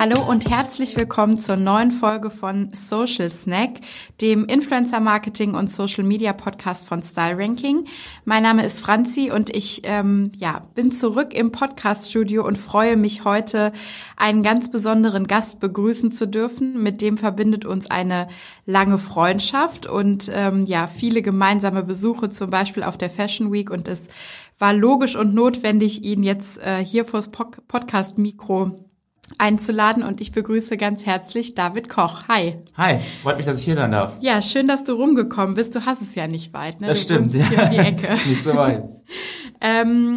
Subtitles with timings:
[0.00, 3.80] Hallo und herzlich willkommen zur neuen Folge von Social Snack,
[4.20, 7.84] dem Influencer Marketing und Social Media Podcast von Style Ranking.
[8.24, 12.96] Mein Name ist Franzi und ich ähm, ja, bin zurück im Podcast Studio und freue
[12.96, 13.72] mich heute,
[14.16, 16.80] einen ganz besonderen Gast begrüßen zu dürfen.
[16.80, 18.28] Mit dem verbindet uns eine
[18.66, 23.88] lange Freundschaft und ähm, ja, viele gemeinsame Besuche, zum Beispiel auf der Fashion Week und
[23.88, 24.02] es
[24.60, 28.87] war logisch und notwendig, ihn jetzt äh, hier vors Podcast-Mikro
[29.36, 32.28] einzuladen und ich begrüße ganz herzlich David Koch.
[32.28, 32.56] Hi.
[32.76, 34.16] Hi, freut mich, dass ich hier sein darf.
[34.20, 35.74] Ja, schön, dass du rumgekommen bist.
[35.74, 36.88] Du hast es ja nicht weit, ne?
[36.88, 37.34] Das du stimmt.
[37.34, 38.08] Hier um die Ecke.
[38.28, 38.84] nicht so weit.
[39.60, 40.16] ähm,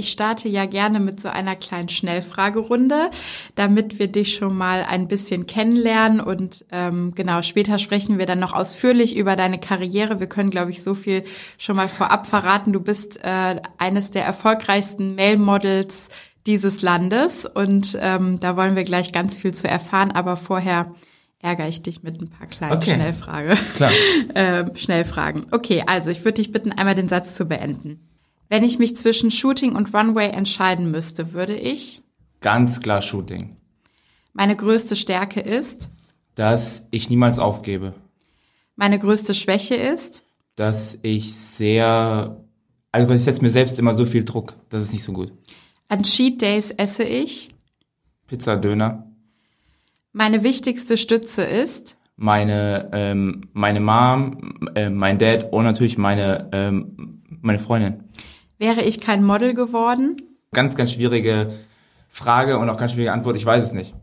[0.00, 3.10] ich starte ja gerne mit so einer kleinen Schnellfragerunde,
[3.54, 8.38] damit wir dich schon mal ein bisschen kennenlernen und ähm, genau später sprechen wir dann
[8.38, 10.18] noch ausführlich über deine Karriere.
[10.18, 11.24] Wir können, glaube ich, so viel
[11.58, 12.72] schon mal vorab verraten.
[12.72, 16.08] Du bist äh, eines der erfolgreichsten Mail-Models
[16.46, 20.94] dieses Landes und ähm, da wollen wir gleich ganz viel zu erfahren, aber vorher
[21.42, 22.94] ärgere ich dich mit ein paar kleinen Okay.
[22.94, 23.52] Schnellfrage.
[23.52, 23.90] Ist klar.
[24.34, 25.46] ähm, Schnellfragen.
[25.52, 28.06] Okay, also ich würde dich bitten, einmal den Satz zu beenden.
[28.48, 32.02] Wenn ich mich zwischen Shooting und Runway entscheiden müsste, würde ich
[32.40, 33.56] Ganz klar Shooting.
[34.32, 35.88] meine größte Stärke ist,
[36.34, 37.94] Dass ich niemals aufgebe.
[38.76, 40.24] meine größte Schwäche ist,
[40.56, 42.36] Dass ich sehr,
[42.92, 44.54] also ich setze mir selbst immer so viel Druck.
[44.68, 45.32] Das ist nicht so gut.
[45.90, 47.48] An Cheat Days esse ich,
[48.26, 49.06] Pizza, Döner.
[50.12, 57.22] meine wichtigste Stütze ist, Meine, ähm, meine Mom, äh, mein Dad und natürlich meine, ähm,
[57.40, 58.04] meine Freundin.
[58.58, 60.16] wäre ich kein Model geworden,
[60.52, 61.46] Ganz, ganz schwierige
[62.08, 63.36] Frage und auch ganz schwierige Antwort.
[63.36, 63.94] Ich weiß es nicht.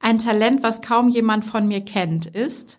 [0.00, 2.78] ein Talent, was kaum jemand von mir kennt, ist,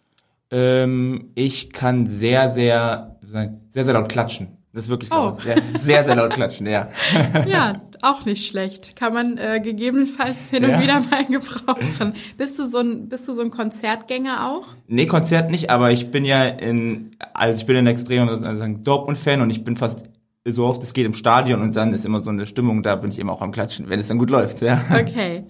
[0.50, 4.58] Ähm, ich kann sehr, sehr, sehr, sehr laut klatschen.
[4.72, 5.16] Das ist wirklich Oh.
[5.16, 5.42] laut.
[5.78, 6.88] Sehr, sehr laut klatschen, ja.
[7.48, 8.96] ja, auch nicht schlecht.
[8.96, 10.82] Kann man äh, gegebenenfalls hin und Ja.
[10.82, 12.14] wieder mal gebrauchen.
[12.38, 14.68] Bist du so ein, bist du so ein Konzertgänger auch?
[14.88, 19.42] Nee, Konzert nicht, aber ich bin ja in, also ich bin ein extremer also Dortmund-Fan
[19.42, 20.06] und ich bin fast
[20.50, 23.12] so oft es geht im Stadion und dann ist immer so eine Stimmung, da bin
[23.12, 24.82] ich immer auch am Klatschen, wenn es dann gut läuft, ja.
[24.92, 25.44] Okay.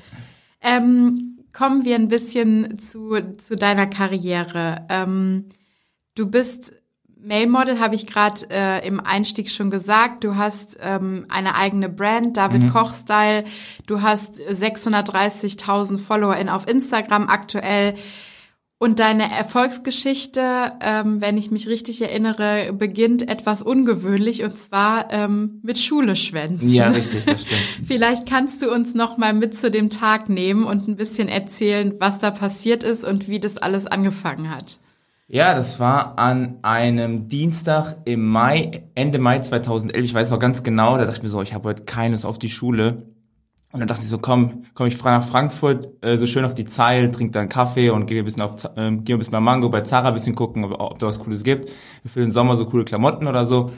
[0.59, 4.87] Ähm, kommen wir ein bisschen zu, zu deiner Karriere.
[4.89, 5.45] Ähm,
[6.15, 6.73] du bist
[7.21, 10.23] Mail-Model, habe ich gerade äh, im Einstieg schon gesagt.
[10.23, 13.43] Du hast ähm, eine eigene Brand, David Koch Style.
[13.85, 17.95] Du hast 630.000 FollowerInnen auf Instagram aktuell.
[18.79, 25.59] Und deine Erfolgsgeschichte, ähm, wenn ich mich richtig erinnere, beginnt etwas ungewöhnlich und zwar ähm,
[25.63, 26.71] mit Schule schwänzen.
[26.71, 27.61] Ja, richtig, das stimmt.
[27.87, 31.95] Vielleicht kannst du uns noch mal mit zu dem Tag nehmen und ein bisschen erzählen,
[31.97, 34.79] was da passiert ist und wie das alles angefangen hat.
[35.29, 40.05] Ja, das war an einem Dienstag im Mai, Ende Mai 2011.
[40.05, 42.39] Ich weiß noch ganz genau, da dachte ich mir so, ich habe heute keines auf
[42.39, 43.07] die Schule.
[43.73, 46.63] Und dann dachte ich so, komm, komm ich nach Frankfurt, äh, so schön auf die
[46.63, 49.67] Zeil, trink dann Kaffee und gehe ein bisschen auf, ähm, gehe ein bisschen bei Mango,
[49.67, 51.69] bei Zara ein bisschen gucken, ob, ob da was Cooles gibt.
[52.05, 53.71] Für den Sommer so coole Klamotten oder so.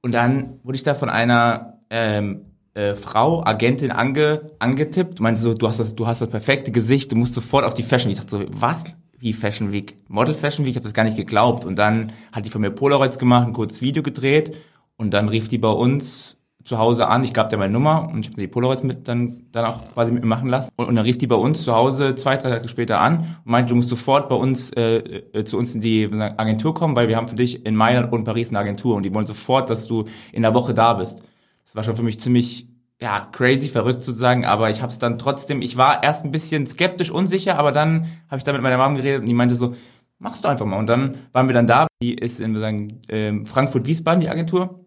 [0.00, 5.52] Und dann wurde ich da von einer ähm, äh, Frau, Agentin ange, angetippt, meinte so,
[5.52, 8.10] du hast das, du hast das perfekte Gesicht, du musst sofort auf die Fashion.
[8.10, 8.84] Ich dachte so, was?
[9.18, 9.96] Wie Fashion Week?
[10.08, 10.70] Model Fashion Week?
[10.70, 11.64] Ich habe das gar nicht geglaubt.
[11.64, 14.56] Und dann hat die von mir Polaroids gemacht, ein kurzes Video gedreht
[14.96, 17.24] und dann rief die bei uns zu Hause an.
[17.24, 20.12] Ich gab der meine Nummer und ich habe die Polaroids mit dann, dann auch quasi
[20.12, 20.70] mit mir machen lassen.
[20.76, 23.50] Und, und dann rief die bei uns zu Hause zwei, drei Tage später an und
[23.50, 27.08] meinte, du musst sofort bei uns äh, äh, zu uns in die Agentur kommen, weil
[27.08, 29.86] wir haben für dich in Mailand und Paris eine Agentur und die wollen sofort, dass
[29.88, 31.22] du in der Woche da bist.
[31.64, 32.67] Das war schon für mich ziemlich
[33.00, 36.66] ja, crazy, verrückt sozusagen, aber ich habe es dann trotzdem, ich war erst ein bisschen
[36.66, 39.74] skeptisch, unsicher, aber dann habe ich da mit meiner Mom geredet und die meinte so,
[40.18, 40.78] machst du einfach mal.
[40.78, 44.84] Und dann waren wir dann da, die ist in wir sagen, ähm, Frankfurt-Wiesbaden, die Agentur.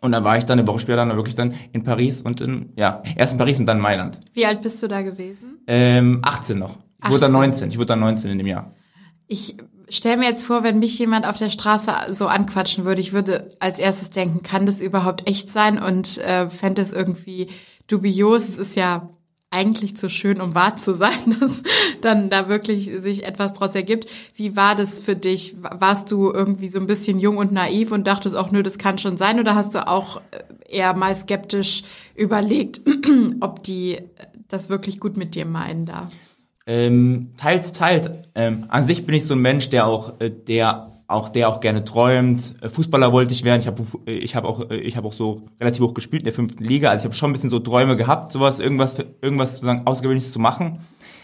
[0.00, 2.72] Und dann war ich dann eine Woche später dann wirklich dann in Paris und in,
[2.76, 4.20] ja, erst in Paris und dann in Mailand.
[4.34, 5.58] Wie alt bist du da gewesen?
[5.66, 6.78] Ähm, 18 noch.
[7.02, 7.40] Ich wurde dann 18.
[7.50, 8.72] 19, ich wurde dann 19 in dem Jahr.
[9.26, 9.56] Ich
[9.88, 13.48] stelle mir jetzt vor, wenn mich jemand auf der Straße so anquatschen würde, ich würde
[13.60, 17.48] als erstes denken, kann das überhaupt echt sein und äh, fände es irgendwie
[17.86, 18.48] dubios.
[18.48, 19.10] Es ist ja
[19.50, 21.62] eigentlich zu schön, um wahr zu sein, dass
[22.00, 24.10] dann da wirklich sich etwas draus ergibt.
[24.34, 25.56] Wie war das für dich?
[25.62, 28.98] Warst du irgendwie so ein bisschen jung und naiv und dachtest auch, nö, das kann
[28.98, 29.38] schon sein?
[29.38, 31.84] Oder hast du auch äh, eher mal skeptisch
[32.14, 32.80] überlegt,
[33.40, 34.04] ob die äh,
[34.48, 36.06] das wirklich gut mit dir meinen da?
[36.66, 38.10] Ähm, teils, teils.
[38.34, 41.60] Ähm, an sich bin ich so ein Mensch, der auch, äh, der auch der auch
[41.60, 42.54] gerne träumt.
[42.60, 43.60] Äh, Fußballer wollte ich werden.
[43.60, 46.64] Ich habe ich hab auch ich habe auch so relativ hoch gespielt in der fünften
[46.64, 46.90] Liga.
[46.90, 50.40] Also ich habe schon ein bisschen so Träume gehabt, sowas irgendwas irgendwas sozusagen außergewöhnliches zu
[50.40, 50.80] machen.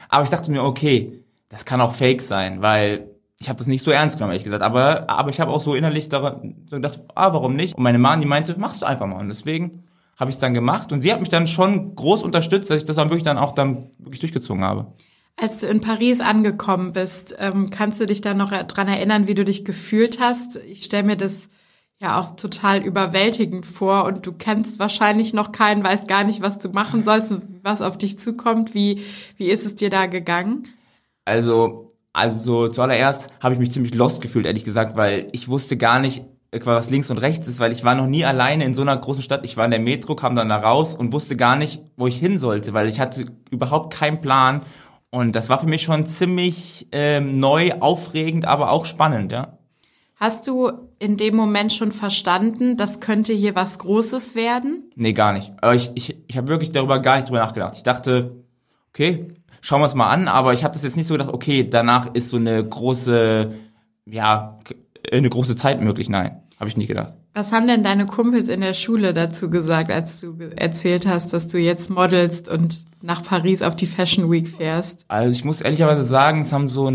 [0.09, 3.11] Aber ich dachte mir, okay, das kann auch Fake sein, weil
[3.41, 4.62] ich habe das nicht so ernst genommen, ehrlich gesagt.
[4.62, 7.77] Aber aber ich habe auch so innerlich daran gedacht, ah, warum nicht?
[7.77, 9.19] Und meine Mama, die meinte, machst du einfach mal.
[9.19, 9.83] Und deswegen
[10.17, 12.85] habe ich es dann gemacht und sie hat mich dann schon groß unterstützt, dass ich
[12.85, 14.93] das dann wirklich dann auch dann wirklich durchgezogen habe.
[15.37, 19.34] Als du in Paris angekommen bist, ähm, kannst du dich dann noch dran erinnern, wie
[19.34, 20.56] du dich gefühlt hast?
[20.56, 21.49] Ich stelle mir das
[21.99, 26.58] ja auch total überwältigend vor und du kennst wahrscheinlich noch keinen, weißt gar nicht, was
[26.58, 28.75] du machen sollst und was auf dich zukommt.
[28.75, 29.05] Wie,
[29.37, 30.69] wie ist es dir da gegangen?
[31.25, 36.00] Also, also zuallererst habe ich mich ziemlich lost gefühlt, ehrlich gesagt, weil ich wusste gar
[36.00, 36.25] nicht,
[36.64, 39.23] was links und rechts ist, weil ich war noch nie alleine in so einer großen
[39.23, 39.44] Stadt.
[39.44, 42.19] Ich war in der Metro, kam dann da raus und wusste gar nicht, wo ich
[42.19, 44.62] hin sollte, weil ich hatte überhaupt keinen Plan
[45.12, 49.59] und das war für mich schon ziemlich ähm, neu, aufregend, aber auch spannend, ja.
[50.17, 54.91] Hast du in dem Moment schon verstanden, das könnte hier was Großes werden?
[54.94, 55.53] Nee, gar nicht.
[55.75, 57.76] Ich, ich, ich habe wirklich darüber gar nicht drüber nachgedacht.
[57.76, 58.37] Ich dachte,
[58.91, 61.69] okay, schauen wir es mal an, aber ich habe das jetzt nicht so gedacht, okay,
[61.69, 63.53] danach ist so eine große,
[64.06, 64.59] ja,
[65.11, 66.09] eine große Zeit möglich.
[66.09, 67.12] Nein, habe ich nicht gedacht.
[67.35, 71.49] Was haben denn deine Kumpels in der Schule dazu gesagt, als du erzählt hast, dass
[71.49, 75.04] du jetzt modelst und nach Paris auf die Fashion Week fährst?
[75.08, 76.90] Also ich muss ehrlicherweise sagen, es haben so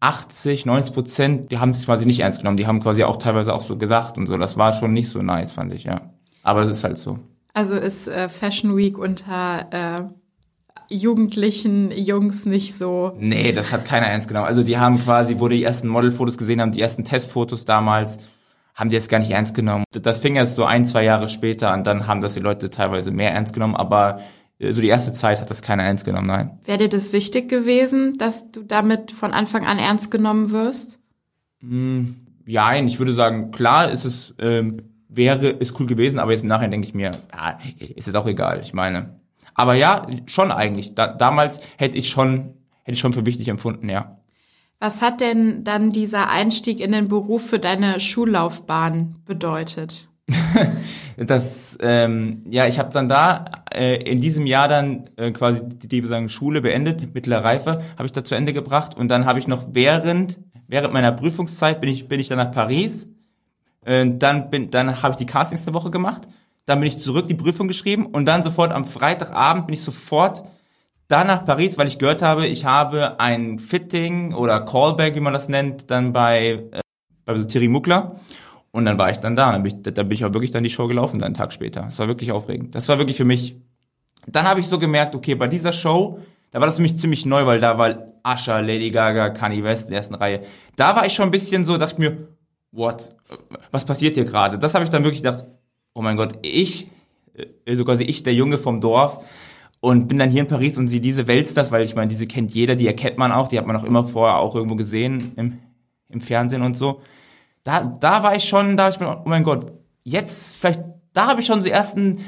[0.00, 2.58] 80, 90 Prozent, die haben es quasi nicht ernst genommen.
[2.58, 4.36] Die haben quasi auch teilweise auch so gedacht und so.
[4.36, 6.12] Das war schon nicht so nice, fand ich, ja.
[6.42, 7.18] Aber es ist halt so.
[7.54, 13.12] Also ist äh, Fashion Week unter äh, jugendlichen Jungs nicht so.
[13.18, 14.46] Nee, das hat keiner ernst genommen.
[14.46, 18.18] Also die haben quasi, wo die ersten Modelfotos gesehen haben, die ersten Testfotos damals,
[18.74, 19.84] haben die es gar nicht ernst genommen.
[19.92, 23.10] Das fing erst so ein, zwei Jahre später an, dann haben das die Leute teilweise
[23.10, 24.20] mehr ernst genommen, aber
[24.60, 26.58] so die erste Zeit hat das keiner ernst genommen, nein.
[26.64, 31.00] Wäre dir das wichtig gewesen, dass du damit von Anfang an ernst genommen wirst?
[31.60, 32.02] Mm,
[32.46, 36.48] ja, ich würde sagen, klar ist es, ähm, wäre, ist cool gewesen, aber jetzt im
[36.48, 39.20] Nachhinein denke ich mir, ja, ist es auch egal, ich meine.
[39.54, 40.94] Aber ja, schon eigentlich.
[40.94, 44.18] Da, damals hätte ich schon, hätte ich schon für wichtig empfunden, ja.
[44.80, 50.10] Was hat denn dann dieser Einstieg in den Beruf für deine Schullaufbahn bedeutet?
[51.16, 53.44] das, ähm, ja, ich habe dann da
[53.74, 58.06] äh, in diesem Jahr dann äh, quasi die, die sagen, Schule beendet, mittlere Reife, habe
[58.06, 58.96] ich da zu Ende gebracht.
[58.96, 62.50] Und dann habe ich noch während während meiner Prüfungszeit bin ich bin ich dann nach
[62.50, 63.08] Paris,
[63.84, 66.22] äh, dann bin dann habe ich die Castings eine Woche gemacht,
[66.66, 68.06] dann bin ich zurück die Prüfung geschrieben.
[68.06, 70.44] Und dann sofort am Freitagabend bin ich sofort
[71.08, 75.34] dann nach Paris, weil ich gehört habe, ich habe ein Fitting oder Callback, wie man
[75.34, 76.80] das nennt, dann bei, äh,
[77.26, 78.16] bei Thierry Muckler.
[78.74, 79.52] Und dann war ich dann da.
[79.52, 81.52] Dann bin ich, da bin ich auch wirklich dann die Show gelaufen, dann einen Tag
[81.52, 81.82] später.
[81.82, 82.74] Das war wirklich aufregend.
[82.74, 83.54] Das war wirklich für mich.
[84.26, 86.18] Dann habe ich so gemerkt, okay, bei dieser Show,
[86.50, 89.84] da war das für mich ziemlich neu, weil da war Asha, Lady Gaga, Kanye West
[89.84, 90.40] in der ersten Reihe.
[90.74, 92.26] Da war ich schon ein bisschen so, dachte mir,
[92.72, 93.14] what?
[93.70, 94.58] Was passiert hier gerade?
[94.58, 95.44] Das habe ich dann wirklich gedacht,
[95.94, 96.88] oh mein Gott, ich,
[97.34, 99.24] äh, so quasi ich, der Junge vom Dorf,
[99.78, 102.52] und bin dann hier in Paris und sehe diese Weltstars, weil ich meine, diese kennt
[102.52, 105.58] jeder, die erkennt man auch, die hat man auch immer vorher auch irgendwo gesehen im,
[106.08, 107.02] im Fernsehen und so.
[107.64, 109.72] Da, da war ich schon, da habe ich mir, oh mein Gott,
[110.02, 110.82] jetzt vielleicht,
[111.12, 112.20] da habe ich schon so ersten,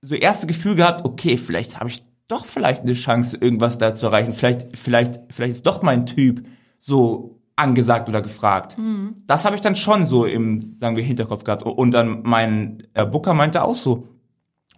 [0.00, 4.06] so erste Gefühl gehabt, okay, vielleicht habe ich doch vielleicht eine Chance, irgendwas da zu
[4.06, 4.32] erreichen.
[4.32, 6.46] Vielleicht, vielleicht, vielleicht ist doch mein Typ
[6.80, 8.78] so angesagt oder gefragt.
[8.78, 9.14] Mhm.
[9.26, 11.62] Das habe ich dann schon so im, sagen wir, Hinterkopf gehabt.
[11.62, 14.08] Und dann mein äh, Booker meinte auch so,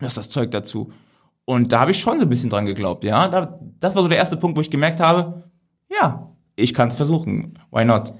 [0.01, 0.93] das ist das Zeug dazu.
[1.45, 3.27] Und da habe ich schon so ein bisschen dran geglaubt, ja.
[3.29, 5.51] Da, das war so der erste Punkt, wo ich gemerkt habe,
[5.91, 7.55] ja, ich kann es versuchen.
[7.71, 8.13] Why not?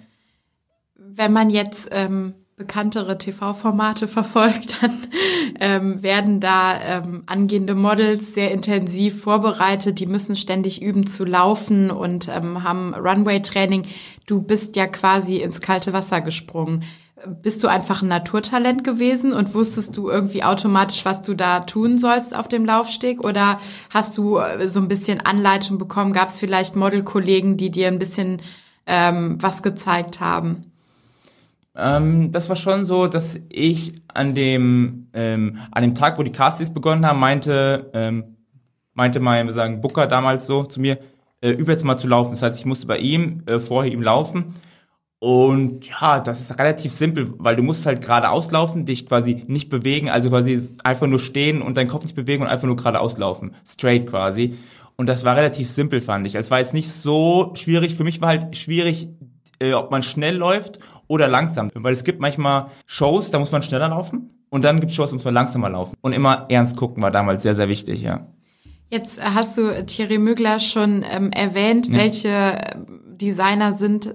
[1.19, 4.93] Wenn man jetzt ähm, bekanntere TV-Formate verfolgt, dann
[5.59, 9.99] ähm, werden da ähm, angehende Models sehr intensiv vorbereitet.
[9.99, 13.83] Die müssen ständig üben zu laufen und ähm, haben Runway-Training.
[14.27, 16.85] Du bist ja quasi ins kalte Wasser gesprungen.
[17.43, 21.99] Bist du einfach ein Naturtalent gewesen und wusstest du irgendwie automatisch, was du da tun
[21.99, 23.25] sollst auf dem Laufsteg?
[23.25, 23.59] Oder
[23.91, 26.13] hast du äh, so ein bisschen Anleitung bekommen?
[26.13, 28.41] Gab es vielleicht Modelkollegen, die dir ein bisschen
[28.87, 30.69] ähm, was gezeigt haben?
[31.77, 36.33] Ähm, das war schon so, dass ich an dem ähm, an dem Tag, wo die
[36.33, 38.37] Castings begonnen haben, meinte ähm,
[38.95, 40.99] meinte mein, wir sagen Booker damals so zu mir,
[41.41, 42.33] äh, übe mal zu laufen.
[42.33, 44.55] Das heißt, ich musste bei ihm äh, vorher ihm laufen
[45.21, 49.69] und ja, das ist relativ simpel, weil du musst halt geradeaus laufen, dich quasi nicht
[49.69, 53.19] bewegen, also quasi einfach nur stehen und deinen Kopf nicht bewegen und einfach nur geradeaus
[53.19, 53.55] laufen.
[53.67, 54.57] Straight quasi.
[54.97, 56.37] Und das war relativ simpel, fand ich.
[56.37, 57.97] Es war jetzt nicht so schwierig.
[57.97, 59.09] Für mich war halt schwierig,
[59.59, 61.71] äh, ob man schnell läuft oder langsam.
[61.75, 64.31] Weil es gibt manchmal Shows, da muss man schneller laufen.
[64.51, 65.97] Und dann gibt es Shows, da muss man langsamer laufen.
[66.01, 68.27] Und immer ernst gucken war damals sehr, sehr wichtig, ja.
[68.91, 71.89] Jetzt hast du Thierry Mügler schon ähm, erwähnt.
[71.89, 71.99] Ja.
[71.99, 72.59] Welche
[73.07, 74.13] Designer sind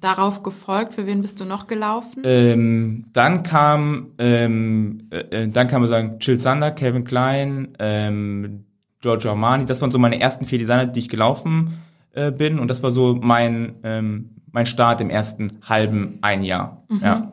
[0.00, 0.94] darauf gefolgt?
[0.94, 2.22] Für wen bist du noch gelaufen?
[2.24, 8.64] Ähm, dann kam, ähm, äh, dann kam sagen Jill Sander, Kevin Klein, ähm,
[9.00, 9.66] Giorgio Armani.
[9.66, 11.82] Das waren so meine ersten vier Designer, die ich gelaufen
[12.12, 12.58] äh, bin.
[12.58, 16.84] Und das war so mein ähm, mein Start im ersten halben ein Jahr.
[16.88, 17.00] Mhm.
[17.02, 17.32] Ja.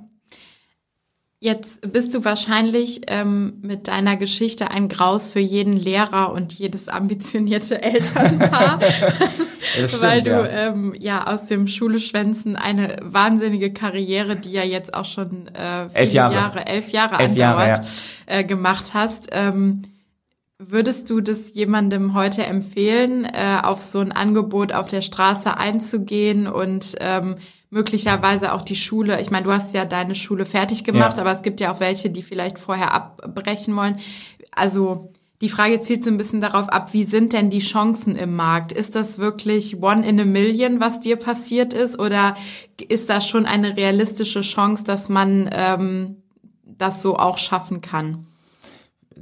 [1.40, 6.88] Jetzt bist du wahrscheinlich ähm, mit deiner Geschichte ein Graus für jeden Lehrer und jedes
[6.88, 8.80] ambitionierte Elternpaar,
[9.62, 10.48] stimmt, weil du ja.
[10.48, 16.13] Ähm, ja aus dem Schuleschwänzen eine wahnsinnige Karriere, die ja jetzt auch schon äh, elf
[16.13, 16.34] Jahre.
[16.34, 17.86] Jahre, elf Jahre elf andauert, Jahre,
[18.28, 18.40] ja.
[18.40, 19.30] äh, gemacht hast.
[19.32, 19.84] Ähm,
[20.63, 26.46] Würdest du das jemandem heute empfehlen, äh, auf so ein Angebot auf der Straße einzugehen
[26.46, 27.38] und ähm,
[27.72, 31.24] möglicherweise auch die Schule, ich meine, du hast ja deine Schule fertig gemacht, ja.
[31.24, 33.98] aber es gibt ja auch welche, die vielleicht vorher abbrechen wollen.
[34.51, 38.36] Also die Frage zielt so ein bisschen darauf ab, wie sind denn die Chancen im
[38.36, 38.72] Markt?
[38.72, 41.98] Ist das wirklich one in a million, was dir passiert ist?
[41.98, 42.36] Oder
[42.88, 46.18] ist da schon eine realistische Chance, dass man ähm,
[46.63, 48.27] das so auch schaffen kann?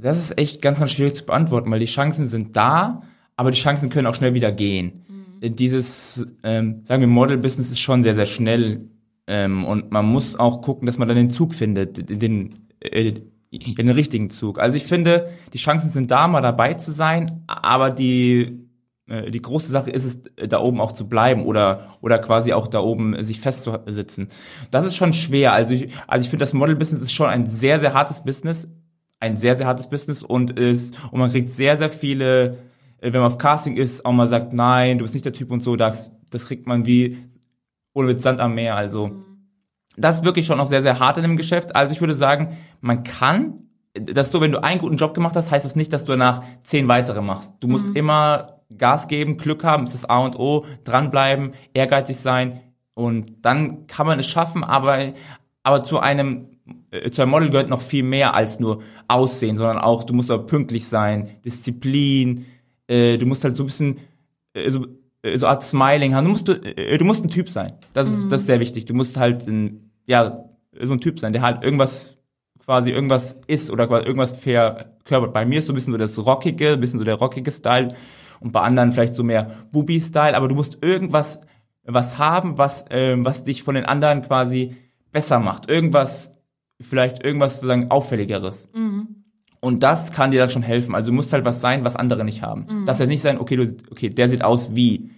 [0.02, 3.02] Das ist echt ganz, ganz schwierig zu beantworten, weil die Chancen sind da,
[3.36, 5.04] aber die Chancen können auch schnell wieder gehen.
[5.40, 5.54] Mhm.
[5.56, 8.88] Dieses, ähm, sagen wir, Model-Business ist schon sehr, sehr schnell
[9.26, 13.14] ähm, und man muss auch gucken, dass man dann den Zug findet, den, äh,
[13.52, 14.58] den richtigen Zug.
[14.58, 18.70] Also ich finde, die Chancen sind da, mal dabei zu sein, aber die
[19.10, 22.68] äh, die große Sache ist es, da oben auch zu bleiben oder, oder quasi auch
[22.68, 24.28] da oben sich festzusitzen.
[24.70, 25.52] Das ist schon schwer.
[25.52, 28.68] Also ich, also ich finde, das Model-Business ist schon ein sehr, sehr hartes Business
[29.20, 32.58] ein sehr, sehr hartes Business und ist, und man kriegt sehr, sehr viele,
[33.00, 35.50] äh, wenn man auf Casting ist, auch mal sagt, nein, du bist nicht der Typ
[35.50, 37.18] und so, das, das kriegt man wie,
[37.92, 39.08] oder mit Sand am Meer, also.
[39.08, 39.24] Mhm.
[39.96, 41.76] Das ist wirklich schon noch sehr, sehr hart in dem Geschäft.
[41.76, 45.50] Also ich würde sagen, man kann, dass du, wenn du einen guten Job gemacht hast,
[45.50, 47.54] heißt das nicht, dass du danach zehn weitere machst.
[47.60, 47.96] Du musst mhm.
[47.96, 52.60] immer Gas geben, Glück haben, ist das A und O, dranbleiben, ehrgeizig sein
[52.94, 55.12] und dann kann man es schaffen, aber,
[55.62, 56.48] aber zu einem
[57.10, 60.46] zu einem Model gehört noch viel mehr als nur Aussehen, sondern auch, du musst auch
[60.46, 62.46] pünktlich sein, Disziplin,
[62.88, 63.98] äh, du musst halt so ein bisschen
[64.54, 64.86] äh, so,
[65.22, 66.24] äh, so Art Smiling haben.
[66.24, 67.72] Du musst, äh, du musst ein Typ sein.
[67.92, 68.28] Das ist, mhm.
[68.28, 68.86] das ist sehr wichtig.
[68.86, 70.44] Du musst halt ein, ja,
[70.80, 72.16] so ein Typ sein, der halt irgendwas
[72.64, 75.32] quasi irgendwas ist oder irgendwas verkörpert.
[75.32, 77.94] Bei mir ist so ein bisschen so das Rockige, ein bisschen so der rockige Style
[78.40, 81.40] und bei anderen vielleicht so mehr Bubi-Style, aber du musst irgendwas
[81.84, 84.76] was haben, was, äh, was dich von den anderen quasi
[85.12, 85.68] besser macht.
[85.68, 86.36] Irgendwas
[86.80, 88.68] vielleicht irgendwas sagen auffälligeres.
[88.74, 89.24] Mhm.
[89.60, 90.94] Und das kann dir dann schon helfen.
[90.94, 92.66] Also du musst halt was sein, was andere nicht haben.
[92.68, 92.86] Mhm.
[92.86, 95.10] Das heißt nicht sein, okay, du, okay, der sieht aus wie.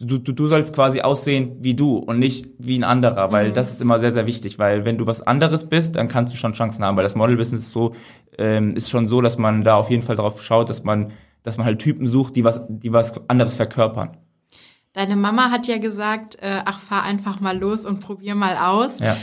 [0.00, 3.54] Du, du, du sollst quasi aussehen wie du und nicht wie ein anderer, weil mhm.
[3.54, 6.38] das ist immer sehr, sehr wichtig, weil wenn du was anderes bist, dann kannst du
[6.38, 7.96] schon Chancen haben, weil das Model-Business ist so,
[8.38, 11.10] ähm, ist schon so, dass man da auf jeden Fall drauf schaut, dass man,
[11.42, 14.16] dass man halt Typen sucht, die was, die was anderes verkörpern.
[14.92, 19.00] Deine Mama hat ja gesagt, äh, ach, fahr einfach mal los und probier mal aus.
[19.00, 19.16] Ja.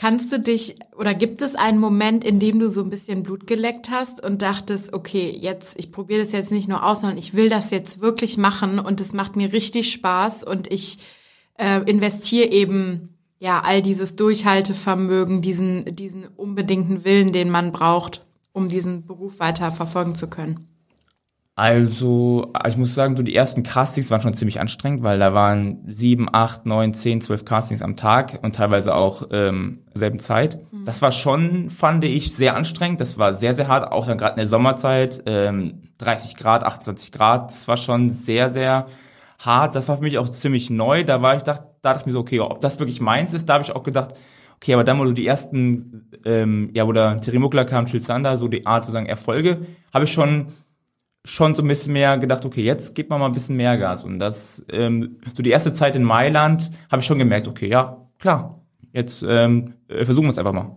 [0.00, 3.46] Kannst du dich oder gibt es einen Moment, in dem du so ein bisschen Blut
[3.46, 7.34] geleckt hast und dachtest, okay, jetzt, ich probiere das jetzt nicht nur aus, sondern ich
[7.34, 11.00] will das jetzt wirklich machen und es macht mir richtig Spaß und ich
[11.58, 18.70] äh, investiere eben ja all dieses Durchhaltevermögen, diesen, diesen unbedingten Willen, den man braucht, um
[18.70, 20.66] diesen Beruf weiter verfolgen zu können?
[21.60, 25.84] Also, ich muss sagen, so die ersten Castings waren schon ziemlich anstrengend, weil da waren
[25.86, 30.58] sieben, acht, neun, zehn, zwölf Castings am Tag und teilweise auch ähm, selben Zeit.
[30.72, 30.86] Mhm.
[30.86, 33.02] Das war schon, fand ich, sehr anstrengend.
[33.02, 37.12] Das war sehr, sehr hart, auch dann gerade in der Sommerzeit, ähm, 30 Grad, 28
[37.12, 37.50] Grad.
[37.50, 38.86] Das war schon sehr, sehr
[39.38, 39.74] hart.
[39.74, 41.04] Das war für mich auch ziemlich neu.
[41.04, 43.50] Da war ich, dachte, da dachte ich mir so, okay, ob das wirklich meins ist,
[43.50, 44.14] da habe ich auch gedacht,
[44.56, 48.48] okay, aber dann, wo du die ersten, ähm, ja, wo da Terimukla kam, Chilsander, so
[48.48, 49.58] die Art, wo sagen, Erfolge,
[49.92, 50.46] habe ich schon
[51.24, 54.04] schon so ein bisschen mehr gedacht, okay, jetzt gibt man mal ein bisschen mehr Gas.
[54.04, 58.06] Und das, ähm, so die erste Zeit in Mailand habe ich schon gemerkt, okay, ja,
[58.18, 58.62] klar,
[58.92, 60.76] jetzt ähm, äh, versuchen wir es einfach mal.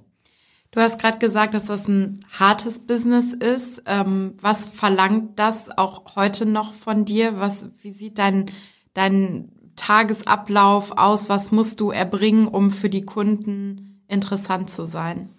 [0.71, 3.83] Du hast gerade gesagt, dass das ein hartes Business ist.
[3.85, 7.39] Ähm, was verlangt das auch heute noch von dir?
[7.39, 8.47] Was, wie sieht dein,
[8.95, 11.29] dein Tagesablauf aus?
[11.29, 15.29] Was musst du erbringen, um für die Kunden interessant zu sein?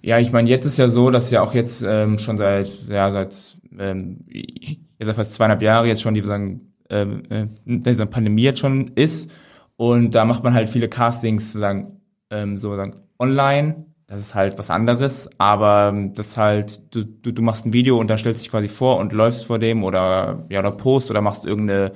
[0.00, 3.10] Ja, ich meine, jetzt ist ja so, dass ja auch jetzt ähm, schon seit, ja,
[3.10, 8.42] seit ähm, jetzt seit fast zweieinhalb Jahre jetzt schon die sagen, ähm, äh, diese Pandemie
[8.42, 9.30] jetzt schon ist.
[9.76, 12.00] Und da macht man halt viele Castings sozusagen,
[12.30, 13.86] ähm, so sagen, online.
[14.06, 17.98] Das ist halt was anderes, aber ähm, das halt, du, du, du machst ein Video
[17.98, 21.22] und dann stellst dich quasi vor und läufst vor dem oder ja oder post oder
[21.22, 21.92] machst irgendeine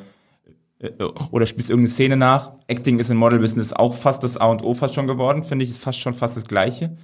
[0.79, 0.93] äh,
[1.31, 2.53] oder spielst irgendeine Szene nach.
[2.69, 5.71] Acting ist im Model-Business auch fast das A und O fast schon geworden, finde ich,
[5.71, 6.97] ist fast schon fast das Gleiche.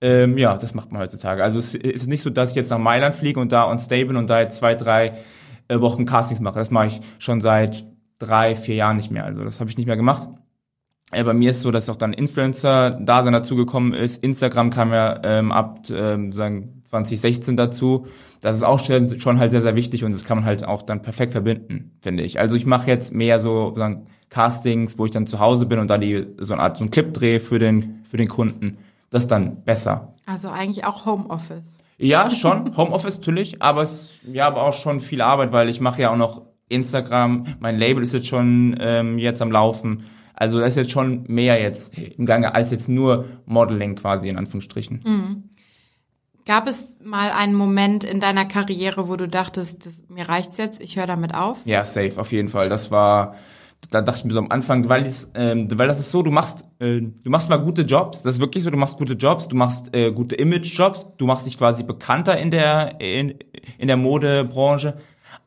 [0.00, 1.42] Ähm, ja, das macht man heutzutage.
[1.42, 4.04] Also es ist nicht so, dass ich jetzt nach Mailand fliege und da on stay
[4.04, 5.12] und da jetzt zwei, drei
[5.68, 6.58] äh, Wochen Castings mache.
[6.58, 7.86] Das mache ich schon seit
[8.18, 9.24] drei, vier Jahren nicht mehr.
[9.24, 10.28] Also das habe ich nicht mehr gemacht.
[11.12, 14.22] Äh, bei mir ist so, dass auch dann Influencer-Dasein dazugekommen ist.
[14.22, 18.06] Instagram kam ja ähm, ab ähm, sagen 2016 dazu.
[18.40, 21.02] Das ist auch schon halt sehr, sehr wichtig und das kann man halt auch dann
[21.02, 22.38] perfekt verbinden, finde ich.
[22.38, 25.88] Also ich mache jetzt mehr so sagen, Castings, wo ich dann zu Hause bin und
[25.88, 28.78] da die so eine Art so einen Clip drehe für den für den Kunden.
[29.16, 30.14] Das dann besser.
[30.26, 31.78] Also eigentlich auch Homeoffice.
[31.96, 36.02] Ja, schon Homeoffice natürlich, aber es ja aber auch schon viel Arbeit, weil ich mache
[36.02, 37.46] ja auch noch Instagram.
[37.58, 40.04] Mein Label ist jetzt schon ähm, jetzt am Laufen.
[40.34, 44.36] Also da ist jetzt schon mehr jetzt im Gange als jetzt nur Modeling quasi in
[44.36, 45.02] Anführungsstrichen.
[45.02, 45.44] Mhm.
[46.44, 50.78] Gab es mal einen Moment in deiner Karriere, wo du dachtest, das, mir reicht's jetzt,
[50.82, 51.60] ich höre damit auf?
[51.64, 52.68] Ja, safe, auf jeden Fall.
[52.68, 53.34] Das war,
[53.90, 56.30] da dachte ich mir so am Anfang, weil, das, ähm, weil das ist so, du
[56.30, 59.48] machst, äh, du machst zwar gute Jobs, das ist wirklich so, du machst gute Jobs,
[59.48, 63.34] du machst äh, gute Image-Jobs, du machst dich quasi bekannter in der in,
[63.78, 64.94] in der Modebranche,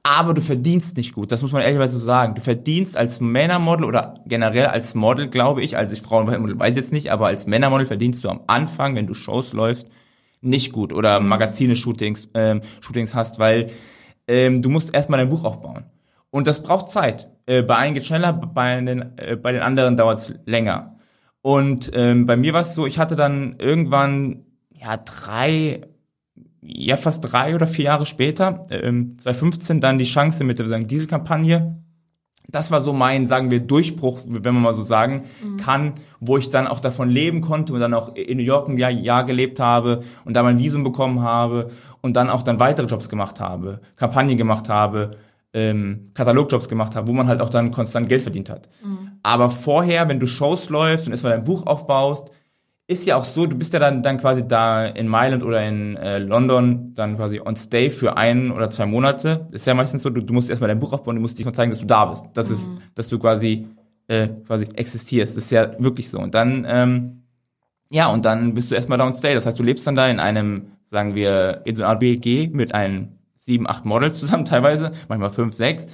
[0.04, 1.32] aber du verdienst nicht gut.
[1.32, 2.36] Das muss man ehrlicherweise so sagen.
[2.36, 6.92] Du verdienst als Männermodel oder generell als Model, glaube ich, also ich Frauenmodel weiß jetzt
[6.92, 9.88] nicht, aber als Männermodel verdienst du am Anfang, wenn du Shows läufst,
[10.42, 13.72] nicht gut oder Magazine-Shootings ähm, Shootings hast, weil
[14.28, 15.86] ähm, du musst erstmal dein Buch aufbauen.
[16.32, 17.30] Und das braucht Zeit.
[17.50, 20.98] Äh, bei einem geht schneller, bei den, äh, bei den anderen dauert es länger.
[21.42, 25.82] Und ähm, bei mir war es so, ich hatte dann irgendwann ja drei
[26.62, 31.82] ja fast drei oder vier Jahre später, ähm, 2015, dann die Chance mit der Dieselkampagne.
[32.48, 35.58] Das war so mein, sagen wir, Durchbruch, wenn man mal so sagen mhm.
[35.58, 38.78] kann, wo ich dann auch davon leben konnte und dann auch in New York ein
[38.78, 41.70] Jahr, Jahr gelebt habe und da mein Visum bekommen habe
[42.02, 45.18] und dann auch dann weitere Jobs gemacht habe, Kampagnen gemacht habe,
[45.54, 48.70] ähm, Katalogjobs gemacht habe, wo man halt auch dann konstant Geld verdient hat.
[48.84, 49.12] Mhm.
[49.24, 52.32] Aber vorher, wenn du Shows läufst und erstmal dein Buch aufbaust,
[52.90, 55.96] ist ja auch so, du bist ja dann, dann quasi da in Mailand oder in
[55.98, 59.48] äh, London dann quasi on stay für ein oder zwei Monate.
[59.52, 61.54] Ist ja meistens so, du, du musst erstmal dein Buch aufbauen, du musst dich mal
[61.54, 62.26] zeigen, dass du da bist.
[62.34, 62.56] Das mhm.
[62.56, 63.68] ist, dass du quasi,
[64.08, 65.38] äh, quasi existierst.
[65.38, 66.20] Das ist ja wirklich so.
[66.20, 67.24] Und dann, ähm,
[67.92, 69.36] ja, und dann bist du erstmal da on stay.
[69.36, 72.74] Das heißt, du lebst dann da in einem, sagen wir, in so einer WG mit
[72.74, 75.88] einem sieben, acht Models zusammen teilweise, manchmal fünf, sechs.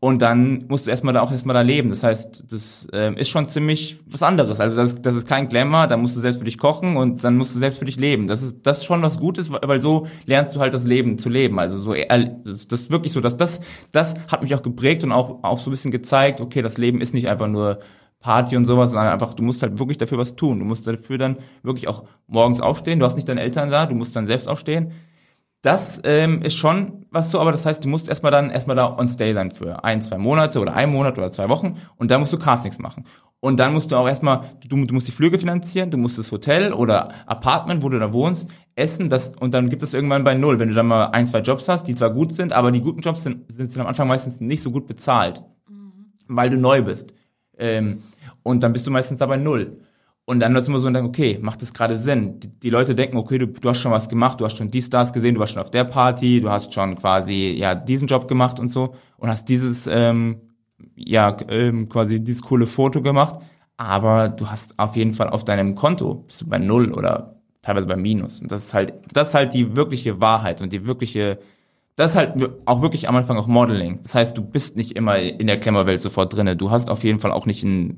[0.00, 1.90] Und dann musst du erstmal da auch erstmal da leben.
[1.90, 4.60] Das heißt, das ähm, ist schon ziemlich was anderes.
[4.60, 7.36] Also das, das ist kein Glamour, da musst du selbst für dich kochen und dann
[7.36, 8.28] musst du selbst für dich leben.
[8.28, 11.28] Das ist das ist schon was Gutes, weil so lernst du halt das Leben zu
[11.28, 11.58] leben.
[11.58, 15.10] Also so das, das ist wirklich so, dass das das hat mich auch geprägt und
[15.10, 17.80] auch auch so ein bisschen gezeigt, okay, das Leben ist nicht einfach nur
[18.20, 20.58] Party und sowas, sondern einfach, du musst halt wirklich dafür was tun.
[20.58, 22.98] Du musst dafür dann wirklich auch morgens aufstehen.
[22.98, 24.92] Du hast nicht deine Eltern da, du musst dann selbst aufstehen.
[25.62, 28.96] Das ähm, ist schon was so, aber das heißt, du musst erstmal dann erstmal da
[28.96, 32.20] on stay sein für ein, zwei Monate oder ein Monat oder zwei Wochen und dann
[32.20, 33.04] musst du Castings machen.
[33.40, 36.30] Und dann musst du auch erstmal, du, du musst die Flüge finanzieren, du musst das
[36.32, 40.34] Hotel oder Apartment, wo du da wohnst, essen, das, und dann gibt es irgendwann bei
[40.34, 42.80] Null, wenn du dann mal ein, zwei Jobs hast, die zwar gut sind, aber die
[42.80, 46.12] guten Jobs sind, sind am Anfang meistens nicht so gut bezahlt, mhm.
[46.28, 47.14] weil du neu bist.
[47.56, 48.02] Ähm,
[48.42, 49.78] und dann bist du meistens dabei Null.
[50.28, 52.38] Und dann ist immer so, und dann, okay, macht das gerade Sinn?
[52.38, 54.82] Die, die, Leute denken, okay, du, du hast schon was gemacht, du hast schon die
[54.82, 58.28] Stars gesehen, du warst schon auf der Party, du hast schon quasi ja diesen Job
[58.28, 60.42] gemacht und so und hast dieses ähm,
[60.94, 63.40] ja ähm, quasi dieses coole Foto gemacht,
[63.78, 67.86] aber du hast auf jeden Fall auf deinem Konto bist du bei null oder teilweise
[67.86, 68.42] bei Minus.
[68.42, 71.38] Und das ist halt, das ist halt die wirkliche Wahrheit und die wirkliche,
[71.96, 72.34] das ist halt
[72.66, 74.02] auch wirklich am Anfang auch Modeling.
[74.02, 76.54] Das heißt, du bist nicht immer in der Klemmerwelt sofort drinne.
[76.54, 77.96] Du hast auf jeden Fall auch nicht ein,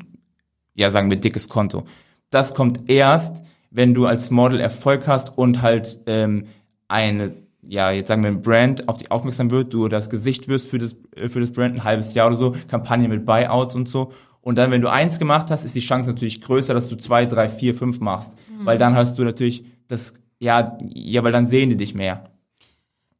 [0.77, 1.87] ja sagen wir, dickes Konto
[2.31, 6.47] das kommt erst, wenn du als Model Erfolg hast und halt ähm,
[6.89, 10.69] eine, ja, jetzt sagen wir ein Brand auf dich aufmerksam wird, du das Gesicht wirst
[10.69, 13.89] für das, äh, für das Brand ein halbes Jahr oder so, Kampagne mit Buyouts und
[13.89, 14.13] so.
[14.43, 17.27] Und dann, wenn du eins gemacht hast, ist die Chance natürlich größer, dass du zwei,
[17.27, 18.33] drei, vier, fünf machst.
[18.33, 18.65] Mhm.
[18.65, 22.25] Weil dann hast du natürlich das, ja, ja, weil dann sehen die dich mehr.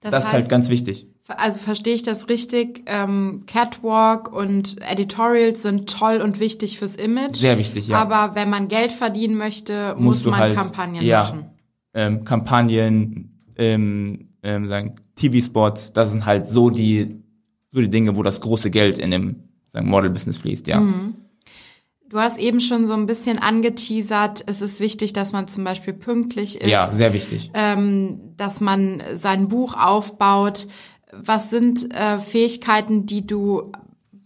[0.01, 1.07] Das, das heißt, ist halt ganz wichtig.
[1.37, 2.83] Also verstehe ich das richtig?
[2.87, 7.37] Ähm, Catwalk und Editorials sind toll und wichtig fürs Image.
[7.37, 7.97] Sehr wichtig, ja.
[7.97, 11.51] Aber wenn man Geld verdienen möchte, muss man halt, Kampagnen ja, machen.
[11.95, 17.21] Ähm, Kampagnen, ähm, ähm, sagen TV-Spots, das sind halt so die
[17.73, 19.37] so die Dinge, wo das große Geld in dem
[19.69, 20.81] sagen Model-Business fließt, ja.
[20.81, 21.15] Mhm.
[22.09, 25.93] Du hast eben schon so ein bisschen angeteasert, es ist wichtig, dass man zum Beispiel
[25.93, 26.69] pünktlich ist.
[26.69, 27.53] Ja, sehr wichtig.
[27.55, 30.67] Ähm, dass man sein Buch aufbaut
[31.13, 33.73] was sind äh, Fähigkeiten, die du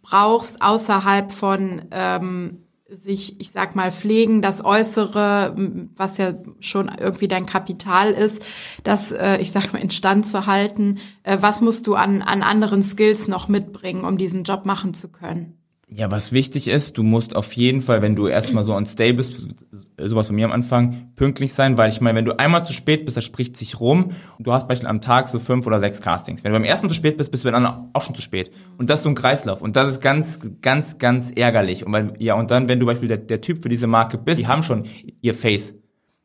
[0.02, 5.54] brauchst außerhalb von ähm, sich, ich sag mal, pflegen, das Äußere,
[5.96, 8.44] was ja schon irgendwie dein Kapital ist,
[8.84, 10.98] das, äh, ich sag mal, instand zu halten.
[11.22, 15.08] Äh, was musst du an, an anderen Skills noch mitbringen, um diesen Job machen zu
[15.10, 15.58] können?
[15.96, 19.12] Ja, was wichtig ist, du musst auf jeden Fall, wenn du erstmal so on stay
[19.12, 19.64] bist,
[19.96, 23.04] sowas von mir am Anfang, pünktlich sein, weil ich meine, wenn du einmal zu spät
[23.04, 26.00] bist, das spricht sich rum und du hast beispielsweise am Tag so fünf oder sechs
[26.00, 26.42] Castings.
[26.42, 28.50] Wenn du beim ersten zu spät bist, bist du dann auch schon zu spät.
[28.76, 29.62] Und das ist so ein Kreislauf.
[29.62, 31.86] Und das ist ganz, ganz, ganz ärgerlich.
[31.86, 34.40] Und weil, ja, und dann, wenn du beispielsweise der, der Typ für diese Marke bist,
[34.40, 34.86] die haben schon
[35.20, 35.76] ihr Face,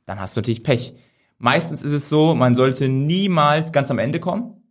[0.08, 0.96] dann hast du natürlich Pech.
[1.38, 4.64] Meistens ist es so, man sollte niemals ganz am Ende kommen,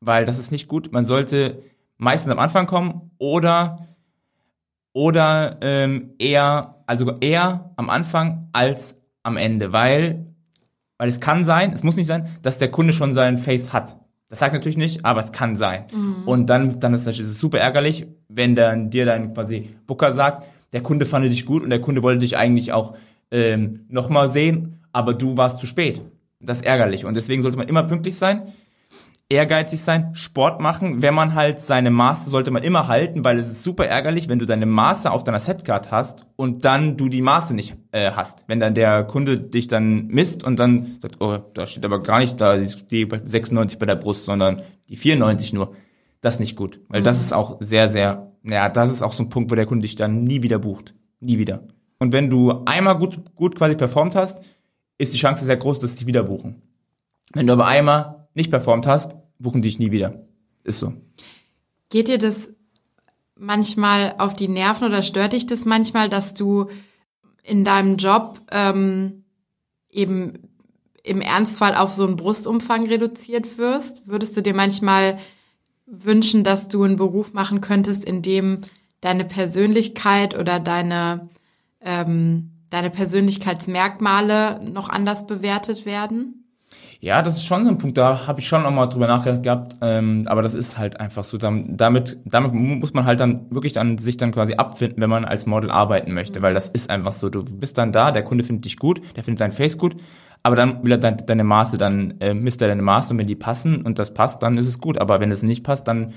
[0.00, 0.92] weil das ist nicht gut.
[0.92, 1.62] Man sollte
[1.98, 3.86] meistens am Anfang kommen oder
[4.96, 10.24] oder ähm, eher, also eher am Anfang als am Ende, weil,
[10.96, 13.98] weil es kann sein, es muss nicht sein, dass der Kunde schon seinen Face hat.
[14.30, 15.84] Das sagt natürlich nicht, aber es kann sein.
[15.92, 16.22] Mhm.
[16.24, 20.82] Und dann, dann ist es super ärgerlich, wenn dann dir dein quasi Booker sagt, der
[20.82, 22.96] Kunde fand dich gut und der Kunde wollte dich eigentlich auch
[23.30, 26.00] ähm, nochmal sehen, aber du warst zu spät.
[26.40, 27.04] Das ist ärgerlich.
[27.04, 28.44] Und deswegen sollte man immer pünktlich sein
[29.28, 31.02] ehrgeizig sein, Sport machen.
[31.02, 34.38] Wenn man halt seine Master sollte man immer halten, weil es ist super ärgerlich, wenn
[34.38, 38.44] du deine Master auf deiner Setcard hast und dann du die Maße nicht äh, hast.
[38.46, 42.20] Wenn dann der Kunde dich dann misst und dann sagt, oh, da steht aber gar
[42.20, 45.74] nicht da die 96 bei der Brust, sondern die 94 nur.
[46.20, 47.04] Das ist nicht gut, weil mhm.
[47.04, 49.82] das ist auch sehr, sehr, ja, das ist auch so ein Punkt, wo der Kunde
[49.82, 50.94] dich dann nie wieder bucht.
[51.20, 51.62] Nie wieder.
[51.98, 54.40] Und wenn du einmal gut, gut quasi performt hast,
[54.98, 56.62] ist die Chance sehr groß, dass sie dich wieder buchen.
[57.32, 60.26] Wenn du aber einmal nicht performt hast, buchen dich nie wieder.
[60.62, 60.92] Ist so.
[61.88, 62.50] Geht dir das
[63.34, 66.66] manchmal auf die Nerven oder stört dich das manchmal, dass du
[67.42, 69.24] in deinem Job ähm,
[69.90, 70.50] eben
[71.02, 74.06] im Ernstfall auf so einen Brustumfang reduziert wirst?
[74.06, 75.18] Würdest du dir manchmal
[75.86, 78.62] wünschen, dass du einen Beruf machen könntest, in dem
[79.00, 81.28] deine Persönlichkeit oder deine,
[81.80, 86.45] ähm, deine Persönlichkeitsmerkmale noch anders bewertet werden?
[87.00, 89.76] Ja, das ist schon so ein Punkt, da habe ich schon auch mal drüber nachgedacht,
[89.80, 91.38] ähm, aber das ist halt einfach so.
[91.38, 95.46] Damit, damit muss man halt dann wirklich an sich dann quasi abfinden, wenn man als
[95.46, 97.28] Model arbeiten möchte, weil das ist einfach so.
[97.28, 99.96] Du bist dann da, der Kunde findet dich gut, der findet dein Face gut,
[100.42, 103.26] aber dann will er deine, deine Maße, dann äh, misst er deine Maße und wenn
[103.26, 104.98] die passen und das passt, dann ist es gut.
[104.98, 106.14] Aber wenn es nicht passt, dann,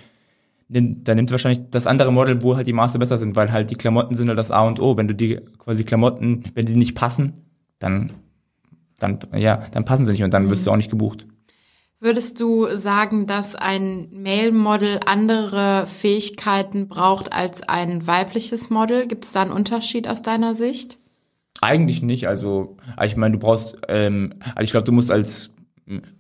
[0.70, 3.76] dann nimmt wahrscheinlich das andere Model, wo halt die Maße besser sind, weil halt die
[3.76, 4.98] Klamotten sind halt das A und O.
[4.98, 7.46] Wenn du die quasi Klamotten, wenn die nicht passen,
[7.80, 8.14] dann
[9.00, 11.26] dann, ja, dann passen sie nicht und dann wirst du auch nicht gebucht.
[12.02, 19.06] Würdest du sagen, dass ein Male-Model andere Fähigkeiten braucht als ein weibliches Model?
[19.06, 20.98] Gibt es da einen Unterschied aus deiner Sicht?
[21.62, 22.30] Eigentlich nicht.
[22.30, 25.52] Also, ich meine, du brauchst, ähm, also ich glaube, du musst als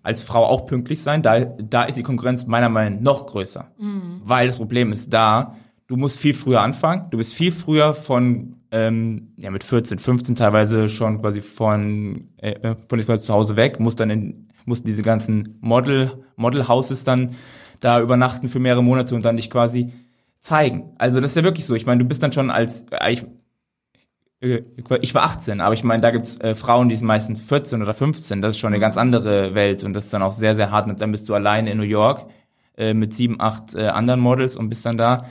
[0.03, 1.21] als Frau auch pünktlich sein.
[1.21, 3.71] Da, da ist die Konkurrenz meiner Meinung nach noch größer.
[3.77, 4.21] Mhm.
[4.23, 5.55] Weil das Problem ist da,
[5.87, 7.09] du musst viel früher anfangen.
[7.11, 12.51] Du bist viel früher von ähm, ja mit 14, 15 teilweise schon quasi von äh,
[12.51, 17.35] äh von zu Hause weg, muss dann in muss diese ganzen Model Model Houses dann
[17.79, 19.91] da übernachten für mehrere Monate und dann dich quasi
[20.39, 20.93] zeigen.
[20.97, 21.75] Also das ist ja wirklich so.
[21.75, 23.25] Ich meine, du bist dann schon als äh, ich,
[24.41, 24.63] äh,
[25.01, 27.93] ich war 18, aber ich meine, da gibt's äh, Frauen, die sind meistens 14 oder
[27.93, 28.41] 15.
[28.41, 30.87] Das ist schon eine ganz andere Welt und das ist dann auch sehr, sehr hart.
[30.87, 32.25] Und dann bist du alleine in New York
[32.77, 35.25] äh, mit sieben, acht äh, anderen Models und bist dann da.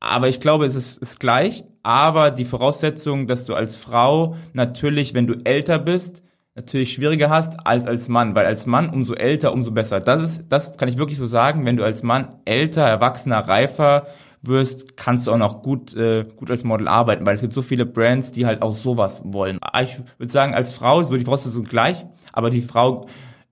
[0.00, 5.14] Aber ich glaube, es ist, ist gleich aber die Voraussetzung, dass du als Frau natürlich,
[5.14, 6.22] wenn du älter bist,
[6.54, 10.00] natürlich schwieriger hast als als Mann, weil als Mann umso älter, umso besser.
[10.00, 11.64] Das ist, das kann ich wirklich so sagen.
[11.64, 14.06] Wenn du als Mann älter, erwachsener, reifer
[14.42, 17.62] wirst, kannst du auch noch gut, äh, gut als Model arbeiten, weil es gibt so
[17.62, 19.60] viele Brands, die halt auch sowas wollen.
[19.82, 23.06] Ich würde sagen, als Frau, so die Voraussetzungen gleich, aber die Frau,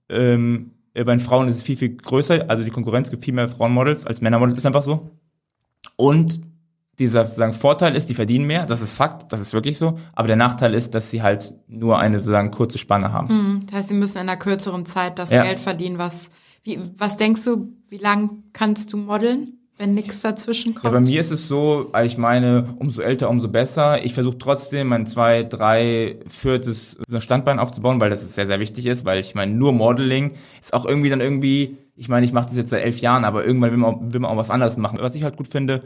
[0.09, 3.47] ähm, bei den Frauen ist es viel, viel größer, also die Konkurrenz gibt viel mehr
[3.47, 5.11] Frauenmodels als Männermodels, ist einfach so.
[5.95, 6.41] Und
[6.99, 10.27] dieser sozusagen Vorteil ist, die verdienen mehr, das ist Fakt, das ist wirklich so, aber
[10.27, 13.33] der Nachteil ist, dass sie halt nur eine sozusagen kurze Spanne haben.
[13.33, 15.43] Mhm, das heißt, sie müssen in einer kürzeren Zeit das ja.
[15.43, 16.29] Geld verdienen, was
[16.63, 19.57] wie, was denkst du, wie lang kannst du modeln?
[19.81, 20.85] wenn nichts dazwischen kommt?
[20.85, 24.05] Ja, bei mir ist es so, ich meine, umso älter, umso besser.
[24.05, 29.05] Ich versuche trotzdem mein zwei, drei, viertes Standbein aufzubauen, weil das sehr, sehr wichtig ist,
[29.05, 32.57] weil ich meine, nur Modeling ist auch irgendwie dann irgendwie, ich meine, ich mache das
[32.57, 34.99] jetzt seit elf Jahren, aber irgendwann will man, will man auch was anderes machen.
[35.01, 35.81] Was ich halt gut finde,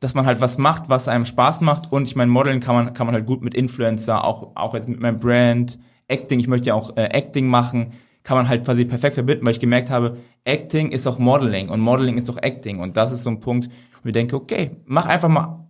[0.00, 1.92] dass man halt was macht, was einem Spaß macht.
[1.92, 4.88] Und ich meine, Modeln kann man, kann man halt gut mit Influencer, auch, auch jetzt
[4.88, 8.84] mit meinem Brand, Acting, ich möchte ja auch äh, Acting machen, kann man halt quasi
[8.84, 12.80] perfekt verbinden, weil ich gemerkt habe, Acting ist auch Modeling und Modeling ist auch Acting.
[12.80, 13.68] Und das ist so ein Punkt,
[14.02, 15.68] wo ich denke, okay, mach einfach mal,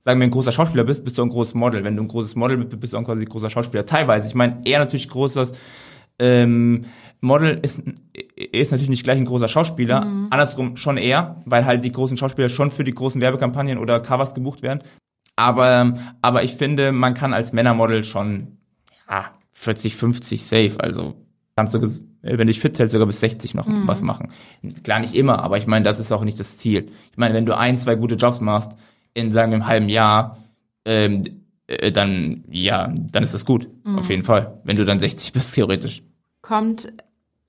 [0.00, 1.84] sagen wir, ein großer Schauspieler bist, bist du ein großes Model.
[1.84, 3.86] Wenn du ein großes Model bist, bist du auch quasi ein großer Schauspieler.
[3.86, 4.28] Teilweise.
[4.28, 5.52] Ich meine, eher natürlich großes,
[6.18, 6.82] ähm,
[7.20, 7.82] Model ist,
[8.34, 10.28] ist natürlich nicht gleich ein großer Schauspieler, mhm.
[10.30, 14.34] andersrum schon eher, weil halt die großen Schauspieler schon für die großen Werbekampagnen oder Covers
[14.34, 14.82] gebucht werden.
[15.36, 18.58] Aber, aber ich finde, man kann als Männermodel schon
[19.08, 21.14] ja, 40, 50 safe, also
[21.56, 21.80] kannst du,
[22.22, 23.86] wenn dich fit hältst, sogar bis 60 noch mhm.
[23.86, 24.32] was machen.
[24.82, 26.90] Klar, nicht immer, aber ich meine, das ist auch nicht das Ziel.
[27.10, 28.72] Ich meine, wenn du ein, zwei gute Jobs machst,
[29.14, 30.38] in, sagen wir, einem halben Jahr,
[30.84, 31.22] ähm,
[31.66, 33.68] äh, dann, ja, dann ist das gut.
[33.84, 33.98] Mhm.
[33.98, 34.60] Auf jeden Fall.
[34.64, 36.02] Wenn du dann 60 bist, theoretisch.
[36.42, 36.92] Kommt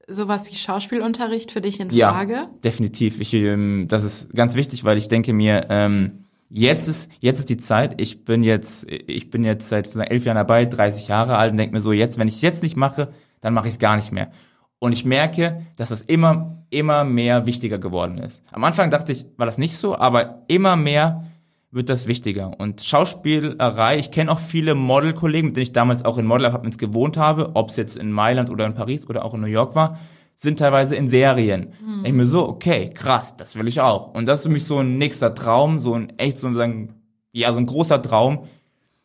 [0.08, 2.34] sowas wie Schauspielunterricht für dich in Frage?
[2.34, 3.20] Ja, definitiv.
[3.20, 7.50] Ich, ähm, das ist ganz wichtig, weil ich denke mir, ähm, jetzt ist, jetzt ist
[7.50, 8.00] die Zeit.
[8.00, 11.76] Ich bin jetzt, ich bin jetzt seit elf Jahren dabei, 30 Jahre alt und denke
[11.76, 14.32] mir so, jetzt, wenn ich jetzt nicht mache, dann mache ich es gar nicht mehr.
[14.80, 18.43] Und ich merke, dass das immer, immer mehr wichtiger geworden ist.
[18.52, 21.26] Am Anfang dachte ich, war das nicht so, aber immer mehr
[21.71, 22.60] wird das wichtiger.
[22.60, 27.17] Und Schauspielerei, ich kenne auch viele Modelkollegen, mit denen ich damals auch in Model-Apartments gewohnt
[27.17, 29.99] habe, ob es jetzt in Mailand oder in Paris oder auch in New York war,
[30.36, 31.73] sind teilweise in Serien.
[31.84, 32.06] Mhm.
[32.06, 34.13] Ich mir so, okay, krass, das will ich auch.
[34.13, 36.93] Und das ist für mich so ein nächster Traum, so ein echt so ein,
[37.34, 38.45] ja, so ein großer Traum,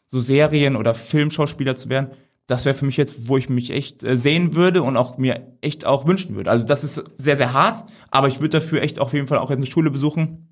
[0.06, 2.10] so Serien- oder Filmschauspieler zu werden.
[2.46, 5.56] Das wäre für mich jetzt, wo ich mich echt äh, sehen würde und auch mir
[5.62, 6.50] echt auch wünschen würde.
[6.50, 9.50] Also das ist sehr, sehr hart, aber ich würde dafür echt auf jeden Fall auch
[9.50, 10.51] eine Schule besuchen.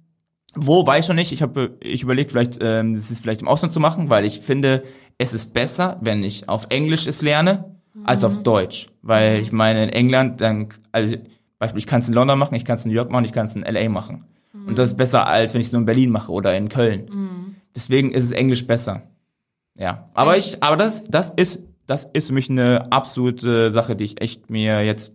[0.54, 1.32] Wo weiß ich noch nicht.
[1.32, 4.40] Ich habe ich überlegt, vielleicht ähm, das ist vielleicht im Ausland zu machen, weil ich
[4.40, 4.82] finde,
[5.18, 8.88] es ist besser, wenn ich auf Englisch es lerne als auf Deutsch.
[9.02, 11.16] Weil ich meine, in England, dann, also
[11.58, 13.32] Beispiel, ich kann es in London machen, ich kann es in New York machen, ich
[13.32, 14.24] kann es in LA machen.
[14.52, 14.68] Mhm.
[14.68, 17.06] Und das ist besser, als wenn ich es nur in Berlin mache oder in Köln.
[17.12, 17.56] Mhm.
[17.74, 19.02] Deswegen ist es Englisch besser.
[19.76, 20.08] Ja.
[20.14, 24.20] Aber ich, aber das, das ist, das ist für mich eine absolute Sache, die ich
[24.20, 25.14] echt mir jetzt,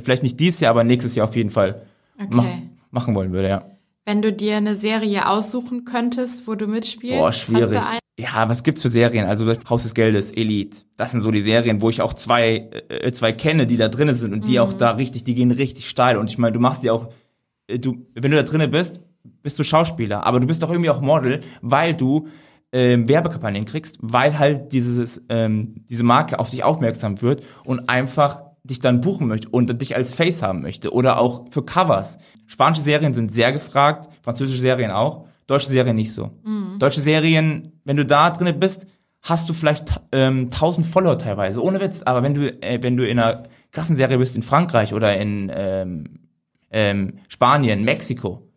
[0.00, 1.82] vielleicht nicht dieses Jahr, aber nächstes Jahr auf jeden Fall
[2.16, 2.28] okay.
[2.30, 2.46] mach,
[2.90, 3.64] machen wollen würde, ja.
[4.04, 7.18] Wenn du dir eine Serie aussuchen könntest, wo du mitspielst.
[7.18, 7.80] Boah, schwierig.
[8.18, 9.26] Ja, was gibt's für Serien?
[9.26, 10.78] Also Haus des Geldes, Elite.
[10.96, 14.14] Das sind so die Serien, wo ich auch zwei, äh, zwei kenne, die da drinnen
[14.14, 14.58] sind und die mhm.
[14.58, 16.16] auch da richtig, die gehen richtig steil.
[16.16, 17.08] Und ich meine, du machst die auch,
[17.66, 19.00] äh, du, wenn du da drinnen bist,
[19.42, 22.28] bist du Schauspieler, aber du bist doch irgendwie auch Model, weil du
[22.72, 28.42] ähm, Werbekampagnen kriegst, weil halt dieses, ähm, diese Marke auf dich aufmerksam wird und einfach
[28.64, 32.18] dich dann buchen möchte und dich als Face haben möchte oder auch für Covers.
[32.46, 36.30] Spanische Serien sind sehr gefragt, französische Serien auch, deutsche Serien nicht so.
[36.44, 36.78] Mhm.
[36.78, 38.86] Deutsche Serien, wenn du da drin bist,
[39.20, 42.02] hast du vielleicht ähm, 1000 Follower teilweise, ohne Witz.
[42.02, 45.52] Aber wenn du äh, wenn du in einer krassen Serie bist in Frankreich oder in
[45.54, 46.04] ähm,
[46.70, 48.48] ähm, Spanien, Mexiko,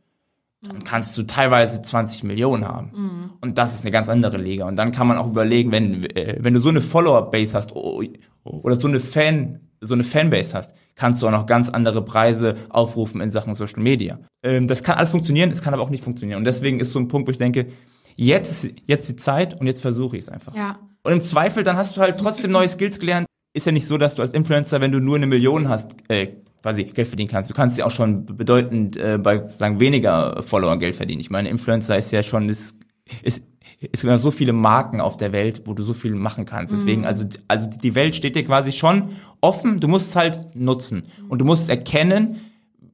[0.61, 2.91] dann kannst du teilweise 20 Millionen haben.
[2.93, 3.29] Mhm.
[3.41, 4.67] Und das ist eine ganz andere Liga.
[4.67, 8.01] Und dann kann man auch überlegen, wenn, äh, wenn du so eine Follower-Base hast oh,
[8.43, 12.55] oder so eine Fan, so eine Fanbase hast, kannst du auch noch ganz andere Preise
[12.69, 14.19] aufrufen in Sachen Social Media.
[14.43, 16.39] Ähm, das kann alles funktionieren, es kann aber auch nicht funktionieren.
[16.39, 17.67] Und deswegen ist so ein Punkt, wo ich denke,
[18.15, 20.55] jetzt, jetzt die Zeit und jetzt versuche ich es einfach.
[20.55, 20.79] Ja.
[21.03, 23.27] Und im Zweifel, dann hast du halt trotzdem neue Skills gelernt.
[23.53, 26.27] Ist ja nicht so, dass du als Influencer, wenn du nur eine Million hast, äh,
[26.61, 27.49] quasi Geld verdienen kannst.
[27.49, 31.21] Du kannst ja auch schon bedeutend äh, bei sagen weniger Follower Geld verdienen.
[31.21, 32.75] Ich meine, Influencer ist ja schon ist,
[33.21, 33.43] ist
[33.79, 36.73] es gibt so viele Marken auf der Welt, wo du so viel machen kannst.
[36.73, 37.07] Deswegen, mhm.
[37.07, 39.09] also, also die Welt steht dir quasi schon
[39.39, 39.79] offen.
[39.79, 41.03] Du musst es halt nutzen.
[41.29, 42.37] Und du musst erkennen,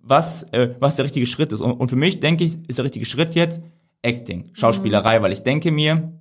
[0.02, 1.62] was, äh, was der richtige Schritt ist.
[1.62, 3.64] Und, und für mich, denke ich, ist der richtige Schritt jetzt
[4.02, 5.24] Acting, Schauspielerei, mhm.
[5.24, 6.12] weil ich denke mir,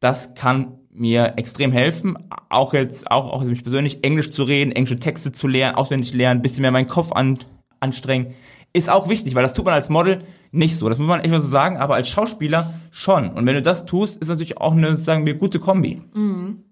[0.00, 2.16] das kann mir extrem helfen,
[2.48, 6.42] auch jetzt, auch, auch mich persönlich, Englisch zu reden, englische Texte zu lernen, auswendig lernen,
[6.42, 7.38] bisschen mehr meinen Kopf an,
[7.78, 8.34] anstrengen,
[8.72, 10.88] ist auch wichtig, weil das tut man als Model nicht so.
[10.88, 13.30] Das muss man echt mal so sagen, aber als Schauspieler schon.
[13.30, 16.00] Und wenn du das tust, ist natürlich auch eine, sagen wir, gute Kombi.
[16.14, 16.64] Mhm.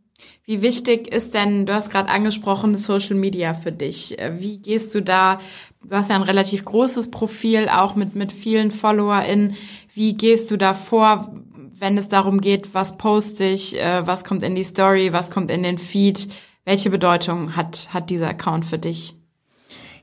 [0.45, 4.17] Wie wichtig ist denn, du hast gerade angesprochen, Social Media für dich.
[4.39, 5.41] Wie gehst du da,
[5.83, 9.57] du hast ja ein relativ großes Profil, auch mit, mit vielen FollowerInnen.
[9.93, 11.35] Wie gehst du da vor,
[11.79, 15.51] wenn es darum geht, was poste ich, äh, was kommt in die Story, was kommt
[15.51, 16.29] in den Feed?
[16.65, 19.15] Welche Bedeutung hat, hat dieser Account für dich?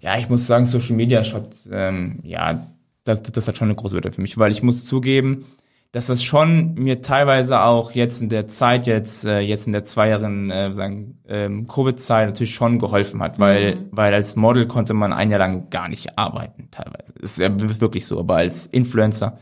[0.01, 2.67] Ja, ich muss sagen, Social Media Shop, ähm, ja,
[3.03, 5.45] das, das hat schon eine große Bedeutung für mich, weil ich muss zugeben,
[5.93, 9.83] dass das schon mir teilweise auch jetzt in der Zeit, jetzt, äh, jetzt in der
[9.83, 13.89] zweijährigen äh, sagen, ähm, Covid-Zeit natürlich schon geholfen hat, weil, mhm.
[13.91, 17.13] weil als Model konnte man ein Jahr lang gar nicht arbeiten, teilweise.
[17.21, 19.37] Ist ja wirklich so, aber als Influencer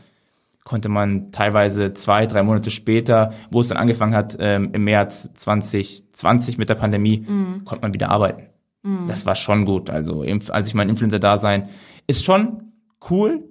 [0.62, 5.32] konnte man teilweise zwei, drei Monate später, wo es dann angefangen hat, ähm, im März
[5.34, 7.64] 2020 mit der Pandemie, mhm.
[7.64, 8.48] konnte man wieder arbeiten.
[8.82, 9.06] Mhm.
[9.08, 9.88] Das war schon gut.
[9.88, 11.70] Also, also ich mein Influencer-Dasein
[12.06, 12.72] ist schon
[13.10, 13.42] cool,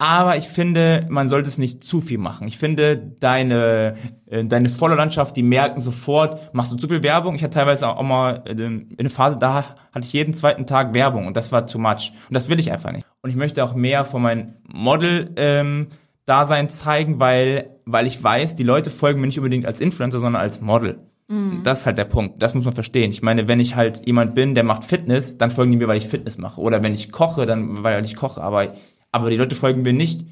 [0.00, 2.48] aber ich finde, man sollte es nicht zu viel machen.
[2.48, 7.34] Ich finde, deine, äh, deine Follower-Landschaft, die merken sofort, machst du zu viel Werbung.
[7.34, 10.94] Ich hatte teilweise auch mal äh, in eine Phase, da hatte ich jeden zweiten Tag
[10.94, 12.12] Werbung und das war too much.
[12.28, 13.06] Und das will ich einfach nicht.
[13.20, 15.88] Und ich möchte auch mehr von meinem Model ähm,
[16.24, 20.40] Dasein zeigen, weil, weil ich weiß, die Leute folgen mir nicht unbedingt als Influencer, sondern
[20.40, 20.98] als Model.
[21.30, 21.60] Mhm.
[21.62, 22.42] Das ist halt der Punkt.
[22.42, 23.12] Das muss man verstehen.
[23.12, 25.96] Ich meine, wenn ich halt jemand bin, der macht Fitness, dann folgen die mir, weil
[25.96, 26.60] ich Fitness mache.
[26.60, 28.42] Oder wenn ich koche, dann weil ich koche.
[28.42, 28.74] Aber,
[29.12, 30.24] aber die Leute folgen mir nicht.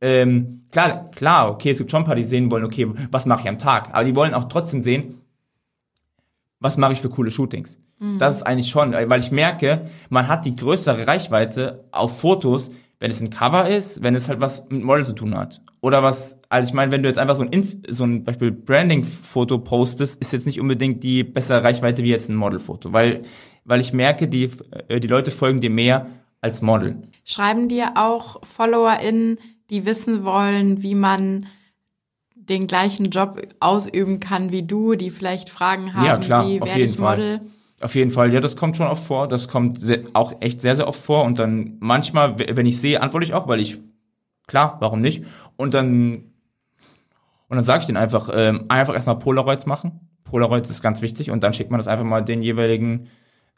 [0.00, 3.42] Ähm, klar, klar, okay, es gibt schon ein paar, die sehen wollen, okay, was mache
[3.42, 3.90] ich am Tag?
[3.92, 5.20] Aber die wollen auch trotzdem sehen,
[6.58, 7.78] was mache ich für coole Shootings.
[7.98, 8.18] Mhm.
[8.18, 13.10] Das ist eigentlich schon, weil ich merke, man hat die größere Reichweite auf Fotos, wenn
[13.10, 15.60] es ein Cover ist, wenn es halt was mit Model zu tun hat.
[15.80, 18.52] Oder was, also ich meine, wenn du jetzt einfach so ein, Inf so ein Beispiel
[18.52, 23.22] Branding-Foto postest, ist jetzt nicht unbedingt die bessere Reichweite wie jetzt ein Model-Foto, weil,
[23.64, 24.50] weil ich merke, die,
[24.88, 26.06] äh, die Leute folgen dir mehr
[26.42, 27.08] als Model.
[27.24, 29.38] Schreiben dir auch FollowerInnen,
[29.70, 31.46] die wissen wollen, wie man
[32.34, 36.68] den gleichen Job ausüben kann wie du, die vielleicht Fragen haben, Ja, klar, wie auf
[36.68, 37.16] werde jeden ich Fall.
[37.16, 37.40] Model?
[37.80, 39.28] Auf jeden Fall, ja, das kommt schon oft vor.
[39.28, 41.24] Das kommt sehr, auch echt sehr, sehr oft vor.
[41.24, 43.78] Und dann manchmal, wenn ich sehe, antworte ich auch, weil ich,
[44.46, 45.24] klar, warum nicht?
[45.56, 46.32] Und dann,
[47.48, 50.00] und dann sage ich denen einfach, ähm, einfach erstmal Polaroids machen.
[50.24, 51.30] Polaroids ist ganz wichtig.
[51.30, 53.08] Und dann schickt man das einfach mal den jeweiligen,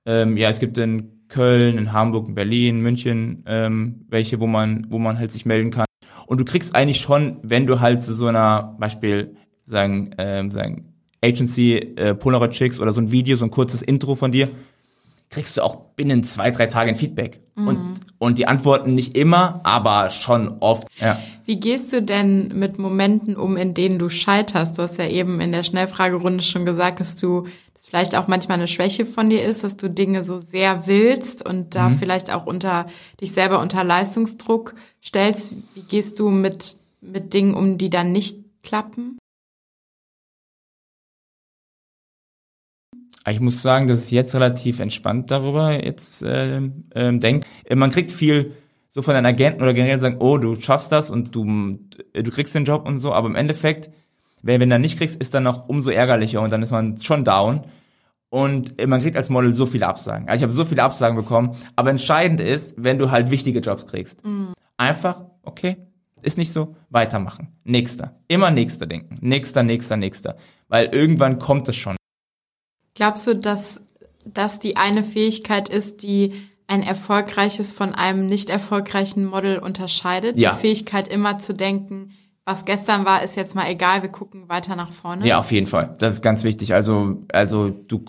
[0.06, 4.86] ähm, ja, es gibt in Köln, in Hamburg, in Berlin, München, ähm, welche, wo man,
[4.90, 5.86] wo man halt sich melden kann.
[6.26, 10.94] Und du kriegst eigentlich schon, wenn du halt zu so einer, Beispiel, sagen, ähm, sagen,
[11.22, 14.48] Agency, äh, Polaroid schickst oder so ein Video, so ein kurzes Intro von dir,
[15.30, 17.40] kriegst du auch binnen zwei, drei Tagen Feedback.
[17.56, 17.78] Und,
[18.18, 20.88] und die antworten nicht immer, aber schon oft.
[21.00, 21.18] Ja.
[21.44, 24.76] Wie gehst du denn mit Momenten um, in denen du scheiterst?
[24.76, 27.46] Du hast ja eben in der Schnellfragerunde schon gesagt, dass du
[27.94, 31.76] vielleicht auch manchmal eine Schwäche von dir ist, dass du Dinge so sehr willst und
[31.76, 32.86] da vielleicht auch unter
[33.20, 35.52] dich selber unter Leistungsdruck stellst.
[35.76, 39.18] Wie gehst du mit mit Dingen um, die dann nicht klappen?
[43.28, 47.46] Ich muss sagen, dass ich jetzt relativ entspannt darüber jetzt ähm, ähm, denke.
[47.62, 48.56] Äh, Man kriegt viel
[48.88, 51.78] so von den Agenten oder generell sagen, oh, du schaffst das und du,
[52.12, 53.90] äh, du kriegst den Job und so, aber im Endeffekt,
[54.42, 56.98] wenn, wenn du dann nicht kriegst, ist dann noch umso ärgerlicher und dann ist man
[56.98, 57.64] schon down.
[58.34, 60.28] Und man kriegt als Model so viele Absagen.
[60.28, 63.86] Also ich habe so viele Absagen bekommen, aber entscheidend ist, wenn du halt wichtige Jobs
[63.86, 64.24] kriegst.
[64.76, 65.76] Einfach, okay,
[66.20, 67.52] ist nicht so, weitermachen.
[67.62, 68.18] Nächster.
[68.26, 69.18] Immer nächster denken.
[69.20, 70.34] Nächster, nächster, nächster.
[70.66, 71.94] Weil irgendwann kommt es schon.
[72.96, 73.82] Glaubst du, dass
[74.26, 76.32] das die eine Fähigkeit ist, die
[76.66, 80.36] ein erfolgreiches von einem nicht erfolgreichen Model unterscheidet?
[80.36, 80.54] Ja.
[80.54, 82.10] Die Fähigkeit immer zu denken,
[82.44, 85.24] was gestern war, ist jetzt mal egal, wir gucken weiter nach vorne.
[85.24, 85.94] Ja, auf jeden Fall.
[85.98, 86.74] Das ist ganz wichtig.
[86.74, 88.04] Also, also du,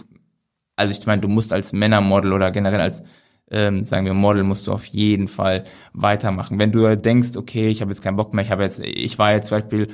[0.75, 3.03] also ich meine, du musst als Männermodel oder generell als,
[3.51, 6.59] ähm, sagen wir Model, musst du auf jeden Fall weitermachen.
[6.59, 9.33] Wenn du denkst, okay, ich habe jetzt keinen Bock mehr, ich habe jetzt, ich war
[9.33, 9.89] jetzt zum Beispiel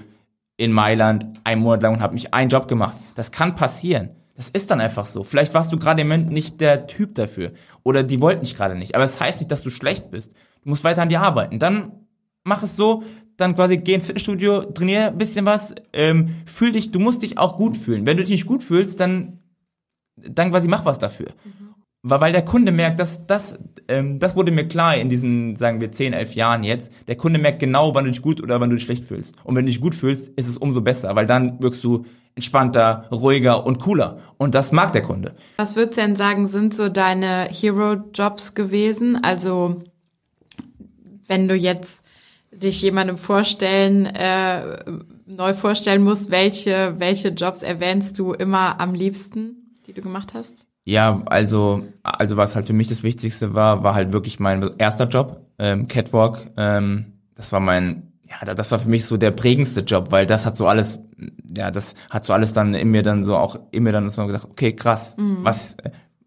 [0.58, 2.98] in Mailand einen Monat lang und habe mich einen Job gemacht.
[3.16, 4.12] Das kann passieren.
[4.36, 5.24] Das ist dann einfach so.
[5.24, 7.52] Vielleicht warst du gerade im Moment nicht der Typ dafür.
[7.84, 8.96] Oder die wollten dich gerade nicht.
[8.96, 10.34] Aber es das heißt nicht, dass du schlecht bist.
[10.64, 11.60] Du musst weiter an dir arbeiten.
[11.60, 11.92] Dann
[12.44, 13.04] mach es so,
[13.38, 17.38] dann quasi geh ins Fitnessstudio, trainier ein bisschen was, ähm, fühl dich, du musst dich
[17.38, 18.06] auch gut fühlen.
[18.06, 19.40] Wenn du dich nicht gut fühlst, dann,
[20.16, 21.28] dann quasi mach was dafür.
[22.04, 25.82] Weil, weil der Kunde merkt, dass das, ähm, das wurde mir klar in diesen, sagen
[25.82, 26.92] wir, 10, 11 Jahren jetzt.
[27.08, 29.36] Der Kunde merkt genau, wann du dich gut oder wann du dich schlecht fühlst.
[29.44, 33.06] Und wenn du dich gut fühlst, ist es umso besser, weil dann wirkst du entspannter,
[33.12, 34.20] ruhiger und cooler.
[34.38, 35.36] Und das mag der Kunde.
[35.58, 39.24] Was würdest du denn sagen, sind so deine Hero-Jobs gewesen?
[39.24, 39.80] Also,
[41.28, 42.02] wenn du jetzt
[42.52, 44.62] dich jemandem vorstellen, äh,
[45.28, 49.61] neu vorstellen musst, welche, welche Jobs erwähnst du immer am liebsten,
[49.92, 50.66] die du gemacht hast?
[50.84, 55.08] Ja, also, also was halt für mich das Wichtigste war, war halt wirklich mein erster
[55.08, 56.52] Job, ähm, Catwalk.
[56.58, 60.46] Ähm, das war mein, ja, das war für mich so der prägendste Job, weil das
[60.46, 61.00] hat so alles,
[61.56, 64.26] ja, das hat so alles dann in mir dann so auch in mir dann so
[64.26, 65.76] gedacht, okay, krass, was,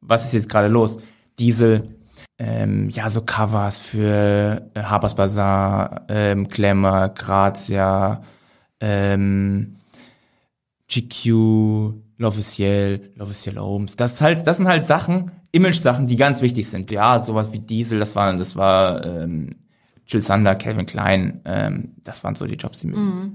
[0.00, 0.98] was ist jetzt gerade los?
[1.38, 1.96] Diesel,
[2.38, 8.22] ähm, ja, so Covers für äh, Harper's Bazaar, ähm, Glamour, Grazia,
[8.80, 9.76] ähm,
[10.88, 13.96] GQ, L'Officiel, L'Officiel Homes.
[13.96, 16.90] Das ist halt, das sind halt Sachen, Image-Sachen, die ganz wichtig sind.
[16.90, 19.50] Ja, sowas wie Diesel, das war, das war ähm,
[20.06, 23.32] Jill Sander, Calvin Klein, ähm, das waren so die Jobs, die mir.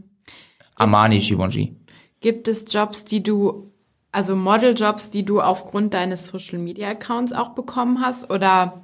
[0.76, 1.76] Armani, Givenchy.
[2.22, 3.72] Gibt es Jobs, die du,
[4.12, 8.30] also Model-Jobs, die du aufgrund deines Social-Media-Accounts auch bekommen hast?
[8.30, 8.82] Oder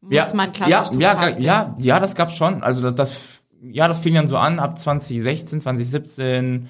[0.00, 2.62] muss man klassisch ja, ja, ja, ja, das gab's schon.
[2.62, 6.68] Also das, ja, das fing dann so an ab 2016, 2017.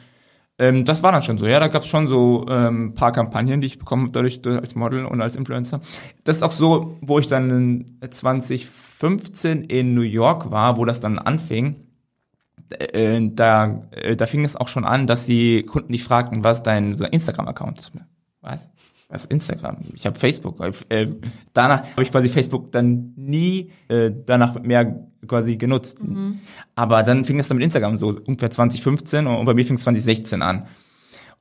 [0.62, 1.46] Ähm, das war dann schon so.
[1.46, 4.76] Ja, da gab's schon so ähm, paar Kampagnen, die ich bekommen habe dadurch äh, als
[4.76, 5.80] Model und als Influencer.
[6.22, 11.00] Das ist auch so, wo ich dann in 2015 in New York war, wo das
[11.00, 11.88] dann anfing.
[12.70, 16.62] Äh, da, äh, da fing es auch schon an, dass die Kunden dich fragten, was
[16.62, 17.92] dein so Instagram-Account ist.
[18.40, 18.70] Was?
[19.12, 19.76] Was ist Instagram?
[19.94, 20.58] Ich habe Facebook.
[20.88, 21.08] Äh,
[21.52, 26.00] danach habe ich quasi Facebook dann nie äh, danach mehr quasi genutzt.
[26.76, 29.82] Aber dann fing es dann mit Instagram so ungefähr 2015 und bei mir fing es
[29.82, 30.66] 2016 an.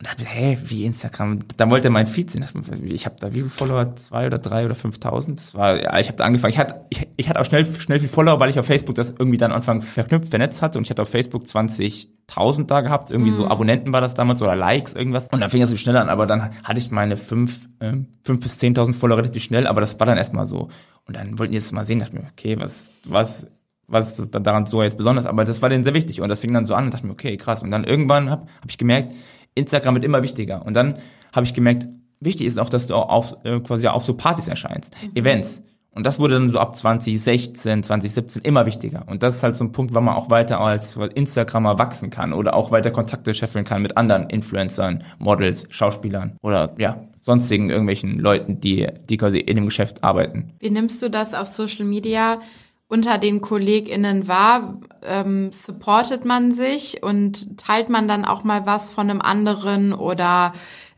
[0.02, 1.42] Und dachte, hey, wie Instagram?
[1.58, 2.44] Dann wollte er mein Feed sehen.
[2.86, 3.96] Ich habe da wie viele Follower?
[3.98, 5.40] Zwei oder drei oder 5000?
[5.40, 6.52] Das war, ja, ich habe da angefangen.
[6.52, 9.12] Ich hatte, ich, ich hatte auch schnell, schnell viel Follower, weil ich auf Facebook das
[9.12, 10.80] irgendwie dann Anfang verknüpft, vernetzt hatte.
[10.80, 13.12] Und ich hatte auf Facebook 20.000 da gehabt.
[13.12, 15.28] Irgendwie so Abonnenten war das damals oder Likes, irgendwas.
[15.32, 16.10] Und dann fing das so schnell an.
[16.10, 19.68] Aber dann hatte ich meine fünf, ähm, fünf bis 10.000 Follower relativ schnell.
[19.68, 20.70] Aber das war dann erstmal so.
[21.06, 22.00] Und dann wollten die jetzt mal sehen.
[22.00, 23.46] Dachte mir, okay, was, was,
[23.86, 26.40] was ist das daran so jetzt besonders, aber das war denen sehr wichtig und das
[26.40, 27.62] fing dann so an und dachte mir, okay, krass.
[27.62, 29.12] Und dann irgendwann habe hab ich gemerkt,
[29.56, 30.66] Instagram wird immer wichtiger.
[30.66, 31.00] Und dann
[31.34, 31.88] habe ich gemerkt,
[32.20, 35.16] wichtig ist auch, dass du auch auf, äh, quasi auf so Partys erscheinst, mhm.
[35.16, 35.64] Events.
[35.94, 39.04] Und das wurde dann so ab 2016, 2017 immer wichtiger.
[39.08, 42.32] Und das ist halt so ein Punkt, wo man auch weiter als Instagrammer wachsen kann
[42.32, 48.20] oder auch weiter Kontakte scheffeln kann mit anderen Influencern, Models, Schauspielern oder ja, sonstigen irgendwelchen
[48.20, 50.54] Leuten, die, die quasi in dem Geschäft arbeiten.
[50.60, 52.40] Wie nimmst du das auf Social Media
[52.92, 54.78] unter den KollegInnen wahr?
[55.04, 60.54] Ähm, supportet man sich und teilt man dann auch mal was von einem anderen oder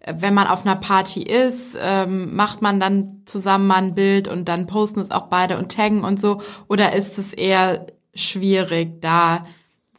[0.06, 4.50] wenn man auf einer Party ist, ähm, macht man dann zusammen mal ein Bild und
[4.50, 6.42] dann posten es auch beide und taggen und so?
[6.68, 9.46] Oder ist es eher schwierig, da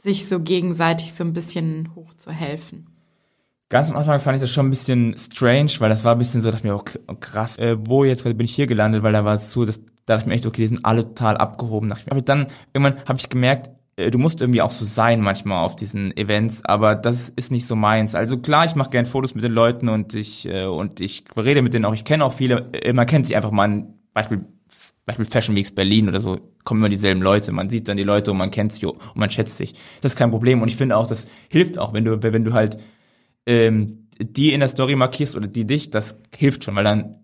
[0.03, 2.88] sich so gegenseitig so ein bisschen hochzuhelfen?
[3.70, 6.42] Ganz am Anfang fand ich das schon ein bisschen strange, weil das war ein bisschen
[6.42, 9.34] so, dachte mir, oh, krass, äh, wo jetzt bin ich hier gelandet, weil da war
[9.34, 11.93] es so, dass da dachte ich mir echt, okay, die sind alle total abgehoben.
[12.11, 15.77] Aber dann irgendwann habe ich gemerkt, äh, du musst irgendwie auch so sein manchmal auf
[15.77, 18.15] diesen Events, aber das ist nicht so meins.
[18.15, 21.63] Also klar, ich mache gern Fotos mit den Leuten und ich äh, und ich rede
[21.63, 21.95] mit denen auch.
[21.95, 22.73] Ich kenne auch viele.
[22.73, 23.69] Äh, man kennt sich einfach mal.
[23.69, 24.45] Ein Beispiel
[25.07, 27.53] Beispiel Fashion Weeks Berlin oder so kommen immer dieselben Leute.
[27.53, 29.75] Man sieht dann die Leute und man kennt sie und man schätzt sich.
[30.01, 32.53] Das ist kein Problem und ich finde auch, das hilft auch, wenn du wenn du
[32.55, 32.79] halt
[33.47, 37.24] ähm, die in der Story markierst oder die dich, das hilft schon, weil dann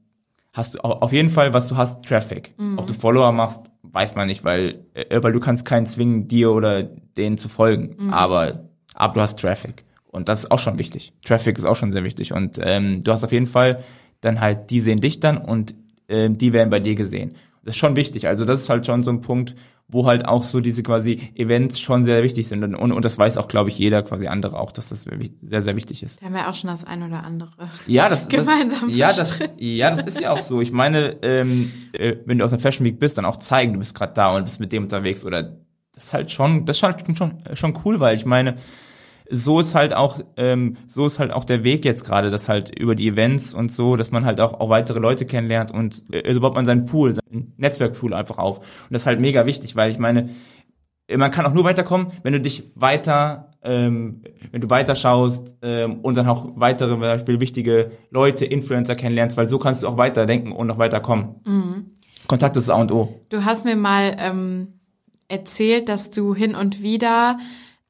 [0.53, 2.55] hast du auf jeden Fall, was du hast, Traffic.
[2.59, 2.79] Mhm.
[2.79, 6.51] Ob du Follower machst, weiß man nicht, weil, äh, weil du kannst keinen zwingen, dir
[6.53, 7.97] oder denen zu folgen.
[7.99, 8.13] Mhm.
[8.13, 9.85] Aber, aber du hast Traffic.
[10.11, 11.13] Und das ist auch schon wichtig.
[11.25, 12.33] Traffic ist auch schon sehr wichtig.
[12.33, 13.85] Und ähm, du hast auf jeden Fall
[14.21, 15.75] dann halt, die sehen dich dann und
[16.09, 17.35] ähm, die werden bei dir gesehen.
[17.63, 18.27] Das ist schon wichtig.
[18.27, 19.55] Also das ist halt schon so ein Punkt,
[19.91, 22.63] wo halt auch so diese quasi Events schon sehr wichtig sind.
[22.63, 25.63] Und, und, und das weiß auch, glaube ich, jeder quasi andere auch, dass das sehr,
[25.63, 26.21] sehr wichtig ist.
[26.21, 27.51] Da haben wir auch schon das ein oder andere
[27.87, 30.61] ja, das, gemeinsam das, ja, das, ja, das ist ja auch so.
[30.61, 33.79] Ich meine, ähm, äh, wenn du aus der Fashion Week bist, dann auch zeigen, du
[33.79, 35.25] bist gerade da und bist mit dem unterwegs.
[35.25, 35.57] Oder
[35.95, 38.57] das ist halt schon, das ist halt schon, schon cool, weil ich meine,
[39.31, 42.77] so ist halt auch ähm, so ist halt auch der Weg jetzt gerade, dass halt
[42.79, 46.35] über die Events und so, dass man halt auch, auch weitere Leute kennenlernt und äh,
[46.35, 48.59] so baut man seinen Pool, seinen Netzwerkpool einfach auf.
[48.59, 50.31] Und das ist halt mega wichtig, weil ich meine,
[51.17, 56.01] man kann auch nur weiterkommen, wenn du dich weiter, ähm, wenn du weiter schaust ähm,
[56.01, 59.97] und dann auch weitere, zum Beispiel wichtige Leute, Influencer kennenlernst, weil so kannst du auch
[59.97, 61.37] weiterdenken und noch weiterkommen.
[61.45, 61.91] Mhm.
[62.27, 63.21] Kontakt ist A und O.
[63.29, 64.81] Du hast mir mal ähm,
[65.29, 67.39] erzählt, dass du hin und wieder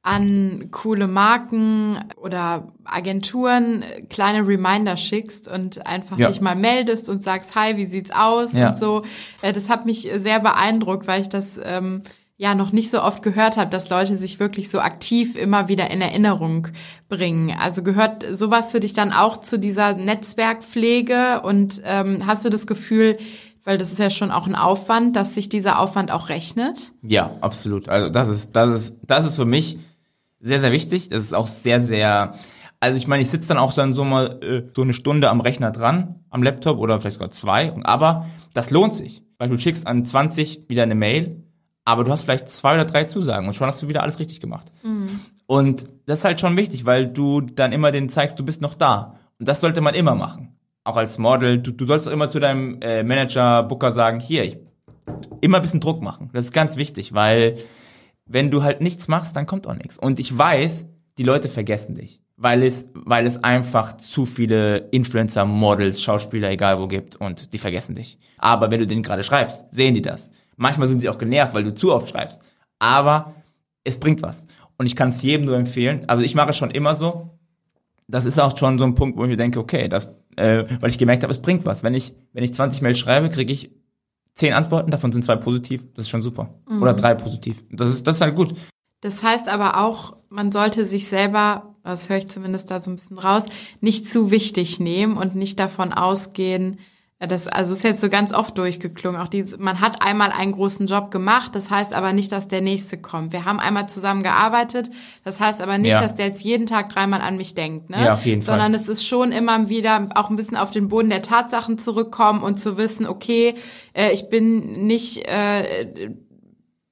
[0.02, 6.28] an coole Marken oder Agenturen kleine Reminder schickst und einfach ja.
[6.28, 8.70] dich mal meldest und sagst, hi, wie sieht's aus ja.
[8.70, 9.02] und so.
[9.42, 12.02] Äh, das hat mich sehr beeindruckt, weil ich das ähm,
[12.38, 15.90] ja noch nicht so oft gehört habe, dass Leute sich wirklich so aktiv immer wieder
[15.90, 16.68] in Erinnerung
[17.10, 17.54] bringen.
[17.60, 22.66] Also gehört sowas für dich dann auch zu dieser Netzwerkpflege und ähm, hast du das
[22.66, 23.18] Gefühl,
[23.64, 26.92] weil das ist ja schon auch ein Aufwand, dass sich dieser Aufwand auch rechnet?
[27.02, 27.90] Ja, absolut.
[27.90, 29.78] Also das ist das ist das ist für mich
[30.40, 31.08] sehr, sehr wichtig.
[31.08, 32.34] Das ist auch sehr, sehr,
[32.80, 35.40] also ich meine, ich sitze dann auch dann so mal äh, so eine Stunde am
[35.40, 39.22] Rechner dran, am Laptop oder vielleicht sogar zwei, aber das lohnt sich.
[39.38, 41.44] Weil du schickst an 20 wieder eine Mail,
[41.84, 44.40] aber du hast vielleicht zwei oder drei Zusagen und schon hast du wieder alles richtig
[44.40, 44.70] gemacht.
[44.82, 45.20] Mhm.
[45.46, 48.74] Und das ist halt schon wichtig, weil du dann immer den zeigst, du bist noch
[48.74, 49.16] da.
[49.38, 50.56] Und das sollte man immer machen.
[50.84, 51.58] Auch als Model.
[51.58, 54.58] Du, du sollst auch immer zu deinem äh, Manager, Booker sagen, hier, ich,
[55.40, 56.30] immer ein bisschen Druck machen.
[56.32, 57.58] Das ist ganz wichtig, weil
[58.32, 59.98] wenn du halt nichts machst, dann kommt auch nichts.
[59.98, 60.86] Und ich weiß,
[61.18, 66.80] die Leute vergessen dich, weil es, weil es einfach zu viele Influencer, Models, Schauspieler, egal
[66.80, 68.18] wo gibt und die vergessen dich.
[68.38, 70.30] Aber wenn du denen gerade schreibst, sehen die das.
[70.56, 72.40] Manchmal sind sie auch genervt, weil du zu oft schreibst.
[72.78, 73.34] Aber
[73.82, 74.46] es bringt was.
[74.78, 76.04] Und ich kann es jedem nur empfehlen.
[76.06, 77.30] Also ich mache es schon immer so.
[78.06, 80.90] Das ist auch schon so ein Punkt, wo ich mir denke, okay, das, äh, weil
[80.90, 81.82] ich gemerkt habe, es bringt was.
[81.82, 83.70] Wenn ich, wenn ich 20 Mails schreibe, kriege ich
[84.34, 86.54] zehn Antworten, davon sind zwei positiv, das ist schon super.
[86.68, 86.82] Mhm.
[86.82, 87.62] Oder drei positiv.
[87.70, 88.54] Das ist, das ist halt gut.
[89.00, 92.96] Das heißt aber auch, man sollte sich selber, das höre ich zumindest da so ein
[92.96, 93.44] bisschen raus,
[93.80, 96.78] nicht zu wichtig nehmen und nicht davon ausgehen,
[97.26, 99.20] das, also ist jetzt so ganz oft durchgeklungen.
[99.20, 102.62] Auch diese, man hat einmal einen großen Job gemacht, das heißt aber nicht, dass der
[102.62, 103.34] nächste kommt.
[103.34, 104.90] Wir haben einmal zusammen gearbeitet,
[105.22, 106.00] das heißt aber nicht, ja.
[106.00, 107.90] dass der jetzt jeden Tag dreimal an mich denkt.
[107.90, 108.06] Ne?
[108.06, 108.80] Ja, auf jeden Sondern Fall.
[108.80, 112.58] es ist schon immer wieder auch ein bisschen auf den Boden der Tatsachen zurückkommen und
[112.58, 113.54] zu wissen, okay,
[113.92, 116.10] äh, ich bin nicht äh,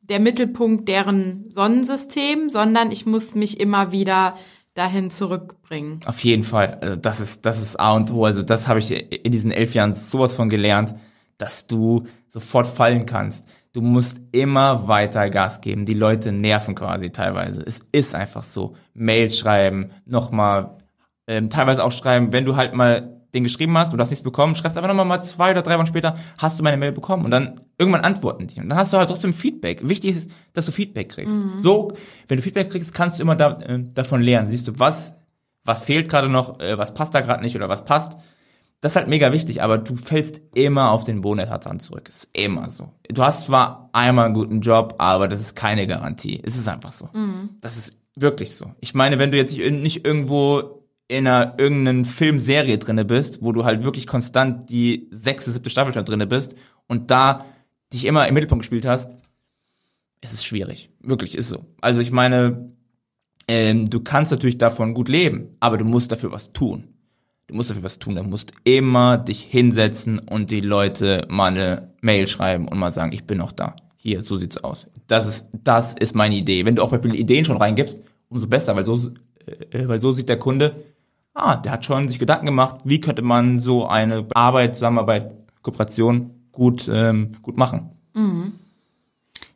[0.03, 4.35] der Mittelpunkt deren Sonnensystem, sondern ich muss mich immer wieder
[4.79, 6.01] dahin zurückbringen.
[6.07, 6.79] Auf jeden Fall.
[6.81, 8.25] Also das ist, das ist A und O.
[8.25, 10.95] Also das habe ich in diesen elf Jahren sowas von gelernt,
[11.37, 13.49] dass du sofort fallen kannst.
[13.73, 15.85] Du musst immer weiter Gas geben.
[15.85, 17.61] Die Leute nerven quasi teilweise.
[17.67, 18.77] Es ist einfach so.
[18.95, 20.79] Mail schreiben, nochmal,
[21.27, 24.23] ähm, teilweise auch schreiben, wenn du halt mal den geschrieben hast und du hast nichts
[24.23, 27.25] bekommen, schreibst einfach nochmal mal zwei oder drei Wochen später, hast du meine Mail bekommen
[27.25, 28.61] und dann irgendwann antworten die.
[28.61, 29.89] Und dann hast du halt trotzdem Feedback.
[29.89, 31.45] Wichtig ist, dass du Feedback kriegst.
[31.45, 31.59] Mhm.
[31.59, 31.93] So,
[32.27, 34.51] wenn du Feedback kriegst, kannst du immer da, äh, davon lernen.
[34.51, 35.15] Siehst du, was,
[35.65, 38.17] was fehlt gerade noch, äh, was passt da gerade nicht oder was passt.
[38.81, 42.05] Das ist halt mega wichtig, aber du fällst immer auf den Boden der Tatsachen zurück.
[42.05, 42.93] Das ist immer so.
[43.09, 46.41] Du hast zwar einmal einen guten Job, aber das ist keine Garantie.
[46.45, 47.09] Es ist einfach so.
[47.13, 47.51] Mhm.
[47.61, 48.73] Das ist wirklich so.
[48.81, 50.78] Ich meine, wenn du jetzt nicht irgendwo
[51.09, 55.95] in einer irgendeinen Filmserie drinne bist, wo du halt wirklich konstant die sechste, siebte Staffel
[55.95, 56.55] schon drinne bist
[56.87, 57.47] und da
[57.93, 59.11] dich immer im Mittelpunkt gespielt hast,
[60.21, 60.91] es ist schwierig.
[61.01, 61.65] Wirklich, ist so.
[61.81, 62.73] Also ich meine,
[63.47, 66.89] ähm, du kannst natürlich davon gut leben, aber du musst dafür was tun.
[67.47, 68.17] Du musst dafür was tun.
[68.17, 73.13] Du musst immer dich hinsetzen und die Leute mal eine Mail schreiben und mal sagen,
[73.13, 73.75] ich bin noch da.
[73.97, 74.87] Hier, so sieht's aus.
[75.07, 76.67] Das ist, das ist meine Idee.
[76.67, 79.11] Wenn du auch bei Ideen schon reingibst, umso besser, weil so,
[79.47, 80.85] äh, weil so sieht der Kunde,
[81.39, 85.33] ah, der hat schon sich Gedanken gemacht, wie könnte man so eine Arbeit, Zusammenarbeit,
[85.63, 87.91] Kooperation gut, ähm, gut machen.
[88.15, 88.53] Mhm.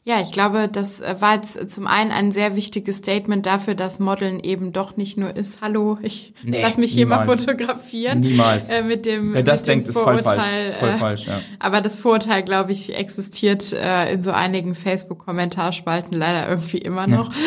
[0.05, 4.01] Ja, ich glaube, das äh, war jetzt zum einen ein sehr wichtiges Statement dafür, dass
[4.01, 8.19] Modeln eben doch nicht nur ist, hallo, ich nee, lass mich hier mal fotografieren.
[8.19, 8.69] Niemals.
[8.71, 10.45] Äh, mit dem, Wer das mit denkt, ist voll falsch.
[10.67, 11.41] Ist voll äh, falsch ja.
[11.61, 17.33] Aber das Vorurteil, glaube ich, existiert äh, in so einigen Facebook-Kommentarspalten leider irgendwie immer noch.
[17.33, 17.39] Ja.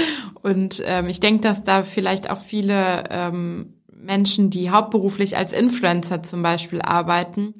[0.41, 3.74] Und ähm, ich denke, dass da vielleicht auch viele ähm,
[4.05, 7.53] Menschen, die hauptberuflich als Influencer zum Beispiel arbeiten,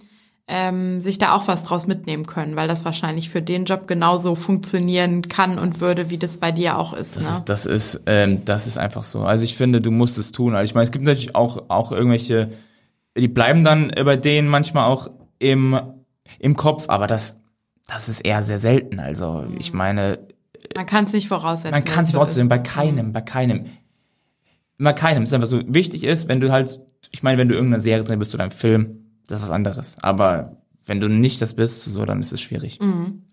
[0.48, 4.36] ähm, sich da auch was draus mitnehmen können, weil das wahrscheinlich für den Job genauso
[4.36, 7.16] funktionieren kann und würde, wie das bei dir auch ist.
[7.16, 7.38] Das ne?
[7.38, 9.22] ist, das ist, ähm, das ist einfach so.
[9.22, 10.54] Also ich finde, du musst es tun.
[10.56, 12.52] Also ich meine, es gibt natürlich auch auch irgendwelche,
[13.18, 15.80] die bleiben dann bei denen manchmal auch im
[16.38, 17.40] im Kopf, aber das
[17.88, 19.00] das ist eher sehr selten.
[19.00, 19.78] Also ich mhm.
[19.80, 20.20] meine,
[20.76, 21.72] man kann es nicht voraussetzen.
[21.72, 23.66] Man kann es nicht voraussetzen, bei keinem, bei keinem.
[24.78, 25.24] Bei keinem.
[25.24, 26.80] Es ist einfach so wichtig ist, wenn du halt,
[27.12, 29.96] ich meine, wenn du irgendeine Serie drin bist oder einem Film, das ist was anderes.
[30.02, 32.80] Aber wenn du nicht das bist, so, dann ist es schwierig.
[32.82, 33.24] Mhm.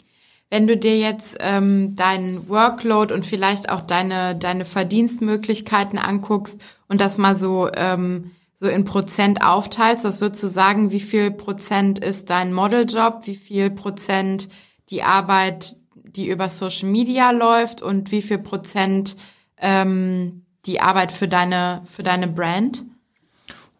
[0.50, 7.00] Wenn du dir jetzt ähm, deinen Workload und vielleicht auch deine, deine Verdienstmöglichkeiten anguckst und
[7.00, 11.98] das mal so, ähm, so in Prozent aufteilst, was würdest du sagen, wie viel Prozent
[11.98, 14.50] ist dein Modeljob, wie viel Prozent
[14.90, 19.16] die Arbeit, die über Social Media läuft und wie viel Prozent
[19.56, 22.84] ähm, die Arbeit für deine, für deine Brand?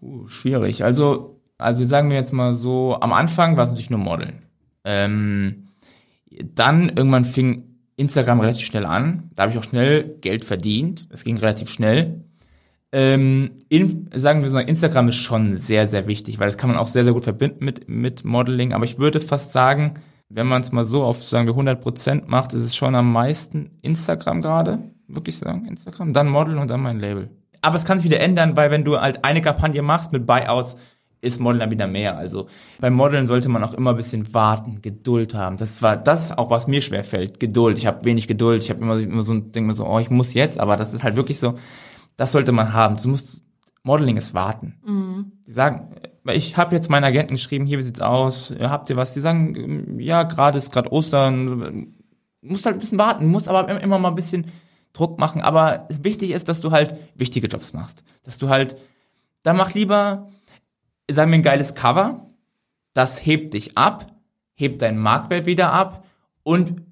[0.01, 0.85] Uh, schwierig.
[0.85, 4.43] Also also sagen wir jetzt mal so, am Anfang war es natürlich nur Modeln.
[4.85, 5.69] Ähm,
[6.55, 9.31] dann irgendwann fing Instagram relativ schnell an.
[9.35, 11.07] Da habe ich auch schnell Geld verdient.
[11.11, 12.25] Es ging relativ schnell.
[12.91, 16.79] Ähm, in, sagen wir so, Instagram ist schon sehr, sehr wichtig, weil das kann man
[16.79, 18.73] auch sehr, sehr gut verbinden mit, mit Modeling.
[18.73, 19.95] Aber ich würde fast sagen,
[20.29, 23.79] wenn man es mal so auf, sagen wir, 100% macht, ist es schon am meisten
[23.83, 24.79] Instagram gerade.
[25.15, 26.13] Wirklich sagen, Instagram.
[26.13, 27.31] Dann Model und dann mein Label.
[27.61, 30.77] Aber es kann sich wieder ändern, weil wenn du halt eine Kampagne machst mit Buyouts,
[31.23, 32.19] ist Modeln dann wieder mehr.
[32.19, 32.49] Also
[32.81, 35.57] beim Modeln sollte man auch immer ein bisschen warten, Geduld haben.
[35.57, 37.39] Das war das auch, was mir schwer fällt.
[37.39, 37.79] Geduld.
[37.79, 38.65] Ich habe wenig Geduld.
[38.65, 41.05] Ich habe immer, immer so ein Ding so, oh, ich muss jetzt, aber das ist
[41.05, 41.55] halt wirklich so,
[42.17, 43.01] das sollte man haben.
[43.01, 43.41] Du musst,
[43.85, 44.81] Modeling ist warten.
[44.85, 45.33] Mhm.
[45.47, 45.95] Die sagen,
[46.33, 48.53] ich habe jetzt meinen Agenten geschrieben, hier, wie sieht's aus?
[48.61, 49.15] Habt ihr was?
[49.15, 51.47] Die sagen, ja, gerade ist gerade Ostern.
[51.47, 54.47] Du musst halt ein bisschen warten, musst aber immer mal ein bisschen
[54.93, 55.41] Druck machen.
[55.41, 58.03] Aber wichtig ist, dass du halt wichtige Jobs machst.
[58.23, 58.77] Dass du halt,
[59.43, 60.29] da mach lieber
[61.11, 62.27] sagen wir, ein geiles Cover,
[62.95, 64.07] das hebt dich ab,
[64.55, 66.05] hebt deinen Marktwert wieder ab
[66.43, 66.83] und,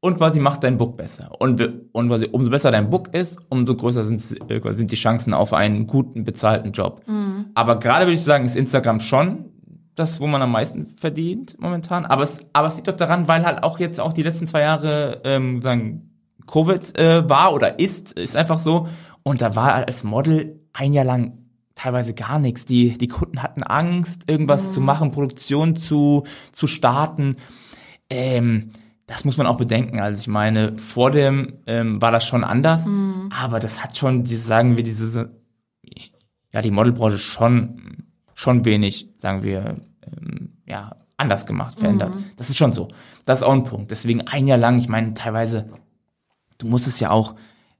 [0.00, 1.30] und quasi macht dein Book besser.
[1.38, 1.60] Und,
[1.92, 5.52] und quasi, umso besser dein Book ist, umso größer sind, äh, sind die Chancen auf
[5.52, 7.02] einen guten, bezahlten Job.
[7.06, 7.46] Mhm.
[7.54, 9.46] Aber gerade würde ich sagen, ist Instagram schon
[9.94, 12.06] das, wo man am meisten verdient momentan.
[12.06, 14.62] Aber es, aber es liegt doch daran, weil halt auch jetzt auch die letzten zwei
[14.62, 16.11] Jahre ähm, sagen,
[16.46, 18.88] Covid äh, war oder ist, ist einfach so.
[19.22, 21.38] Und da war als Model ein Jahr lang
[21.74, 22.66] teilweise gar nichts.
[22.66, 24.72] Die, die Kunden hatten Angst, irgendwas mhm.
[24.72, 27.36] zu machen, Produktion zu, zu starten.
[28.10, 28.70] Ähm,
[29.06, 30.00] das muss man auch bedenken.
[30.00, 33.30] Also ich meine, vor dem ähm, war das schon anders, mhm.
[33.36, 35.30] aber das hat schon, diese, sagen wir, diese,
[36.52, 39.74] ja, die Modelbranche schon, schon wenig, sagen wir,
[40.06, 42.14] ähm, ja, anders gemacht, verändert.
[42.14, 42.24] Mhm.
[42.36, 42.88] Das ist schon so.
[43.24, 43.90] Das ist auch ein Punkt.
[43.90, 45.68] Deswegen ein Jahr lang, ich meine, teilweise,
[46.62, 47.34] du musst es ja auch,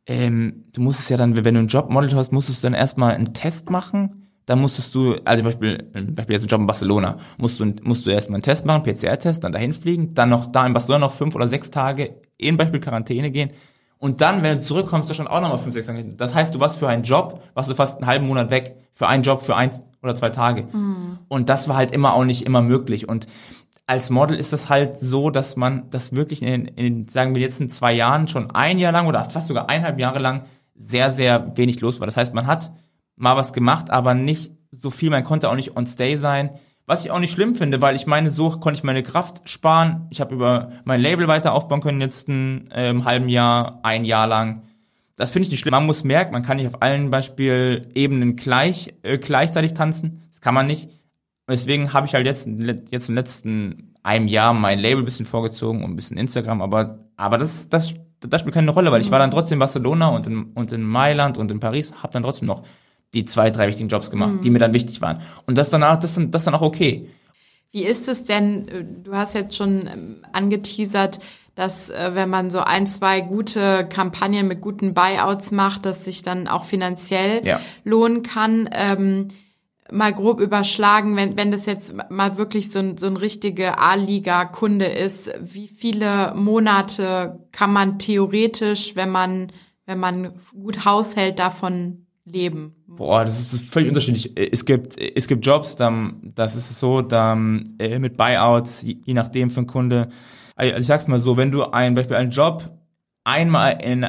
[0.07, 3.33] ähm, du musstest ja dann, wenn du einen Jobmodel hast, musstest du dann erstmal einen
[3.33, 4.29] Test machen.
[4.47, 8.11] Dann musstest du, also Beispiel, Beispiel jetzt ein Job in Barcelona, musst du, musst du
[8.11, 11.37] erstmal einen Test machen, PCR-Test, dann dahin fliegen, dann noch da in Barcelona noch fünf
[11.37, 13.53] oder sechs Tage in Beispiel Quarantäne gehen.
[13.99, 16.03] Und dann, wenn du zurückkommst, du schon auch nochmal fünf, sechs Tage.
[16.17, 18.75] Das heißt, du warst für einen Job, warst du fast einen halben Monat weg.
[18.95, 20.65] Für einen Job, für eins oder zwei Tage.
[20.73, 21.21] Mhm.
[21.29, 23.09] Und das war halt immer auch nicht immer möglich.
[23.09, 23.29] Und
[23.87, 27.69] als Model ist das halt so, dass man das wirklich in, in sagen wir, letzten
[27.69, 31.81] zwei Jahren schon ein Jahr lang oder fast sogar eineinhalb Jahre lang sehr, sehr wenig
[31.81, 32.07] los war.
[32.07, 32.73] Das heißt, man hat
[33.17, 36.51] mal was gemacht, aber nicht so viel, man konnte auch nicht on stay sein.
[36.87, 40.07] Was ich auch nicht schlimm finde, weil ich meine, so konnte ich meine Kraft sparen.
[40.11, 44.27] Ich habe über mein Label weiter aufbauen können im letzten ähm, halben Jahr, ein Jahr
[44.27, 44.63] lang.
[45.17, 45.73] Das finde ich nicht schlimm.
[45.73, 50.23] Man muss merken, man kann nicht auf allen Beispielebenen gleich, äh, gleichzeitig tanzen.
[50.31, 50.91] Das kann man nicht.
[51.53, 52.49] Deswegen habe ich halt jetzt,
[52.91, 56.99] jetzt im letzten einem Jahr mein Label ein bisschen vorgezogen und ein bisschen Instagram, aber,
[57.17, 60.27] aber das, das, das spielt keine Rolle, weil ich war dann trotzdem in Barcelona und
[60.27, 62.63] in, und in Mailand und in Paris, habe dann trotzdem noch
[63.15, 64.41] die zwei, drei wichtigen Jobs gemacht, mhm.
[64.41, 65.21] die mir dann wichtig waren.
[65.47, 67.09] Und das danach, das, das ist dann auch okay.
[67.71, 71.21] Wie ist es denn, äh, du hast jetzt schon ähm, angeteasert,
[71.55, 76.23] dass äh, wenn man so ein, zwei gute Kampagnen mit guten Buyouts macht, dass sich
[76.23, 77.61] dann auch finanziell ja.
[77.85, 78.69] lohnen kann.
[78.73, 79.29] Ähm,
[79.93, 84.87] mal grob überschlagen, wenn, wenn das jetzt mal wirklich so ein, so ein richtige A-Liga-Kunde
[84.87, 89.53] ist, wie viele Monate kann man theoretisch, wenn man,
[89.87, 92.75] wenn man gut haushält, davon leben?
[92.87, 94.33] Boah, das ist völlig unterschiedlich.
[94.37, 99.51] Es gibt, es gibt Jobs, dann, das ist so, dann, äh, mit Buyouts, je nachdem
[99.51, 100.09] für einen Kunde.
[100.57, 102.71] Also ich sag's mal so, wenn du ein, Beispiel einen Job
[103.25, 104.07] einmal in,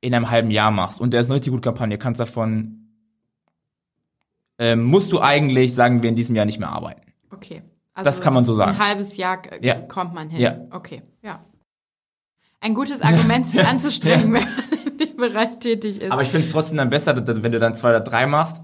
[0.00, 2.81] in einem halben Jahr machst und der ist eine richtig gute Kampagne, kannst davon
[4.62, 7.02] ähm, musst du eigentlich, sagen wir, in diesem Jahr nicht mehr arbeiten.
[7.32, 7.62] Okay.
[7.94, 8.70] Also das kann man so sagen.
[8.70, 9.74] Ein halbes Jahr ja.
[9.74, 10.40] kommt man hin.
[10.40, 10.56] Ja.
[10.70, 11.44] Okay, ja.
[12.60, 14.48] Ein gutes Argument, sich anzustrengen, wenn man
[14.86, 16.12] in dem Bereich tätig ist.
[16.12, 18.62] Aber ich finde es trotzdem dann besser, wenn du dann zwei oder drei machst,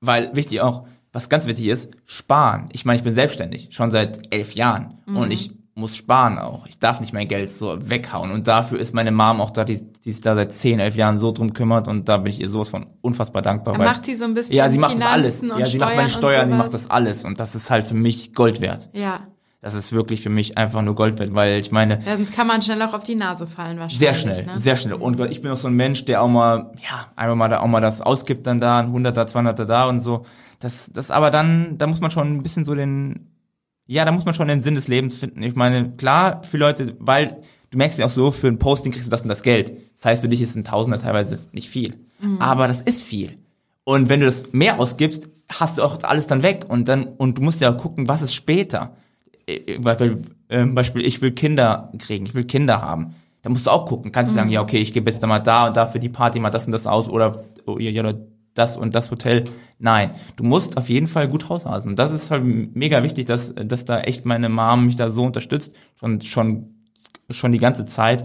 [0.00, 2.70] weil wichtig auch, was ganz wichtig ist, sparen.
[2.72, 5.02] Ich meine, ich bin selbstständig, schon seit elf Jahren.
[5.04, 5.16] Mhm.
[5.18, 6.66] Und ich muss sparen auch.
[6.66, 8.30] Ich darf nicht mein Geld so weghauen.
[8.30, 11.18] Und dafür ist meine Mom auch da, die, die sich da seit 10, 11 Jahren
[11.18, 11.88] so drum kümmert.
[11.88, 13.76] Und da bin ich ihr sowas von unfassbar dankbar.
[13.78, 15.60] Weil, macht sie so ein bisschen Ja, sie macht Finanzen das alles.
[15.60, 17.24] Ja, sie Steuern macht meine Steuern, sie macht das alles.
[17.24, 18.88] Und das ist halt für mich Gold wert.
[18.92, 19.20] Ja.
[19.62, 21.98] Das ist wirklich für mich einfach nur Gold wert, weil ich meine.
[22.04, 23.98] Ja, sonst kann man schnell auch auf die Nase fallen wahrscheinlich.
[23.98, 24.58] Sehr schnell, ne?
[24.58, 24.94] sehr schnell.
[24.94, 27.66] Und ich bin auch so ein Mensch, der auch mal, ja, einmal mal da auch
[27.66, 30.26] mal das ausgibt dann da, ein Hunderter, Zweihunderter da und so.
[30.60, 33.33] Das, das aber dann, da muss man schon ein bisschen so den,
[33.86, 35.42] ja, da muss man schon den Sinn des Lebens finden.
[35.42, 39.06] Ich meine, klar, für Leute, weil du merkst ja auch so, für ein Posting kriegst
[39.06, 39.72] du das und das Geld.
[39.94, 41.94] Das heißt, für dich ist ein Tausender teilweise nicht viel.
[42.20, 42.40] Mhm.
[42.40, 43.38] Aber das ist viel.
[43.84, 46.64] Und wenn du das mehr ausgibst, hast du auch alles dann weg.
[46.68, 48.96] Und dann, und du musst ja gucken, was ist später.
[49.46, 53.14] Äh, Beispiel, äh, Beispiel, ich will Kinder kriegen, ich will Kinder haben.
[53.42, 54.10] Da musst du auch gucken.
[54.10, 54.38] Kannst du mhm.
[54.38, 56.48] sagen, ja, okay, ich gebe jetzt da mal da und da für die Party mal
[56.48, 58.14] das und das aus oder, oder
[58.54, 59.44] das und das Hotel.
[59.78, 61.90] Nein, du musst auf jeden Fall gut haushalten.
[61.90, 65.24] Und das ist halt mega wichtig, dass, dass da echt meine Mom mich da so
[65.24, 66.74] unterstützt, schon, schon,
[67.30, 68.22] schon die ganze Zeit.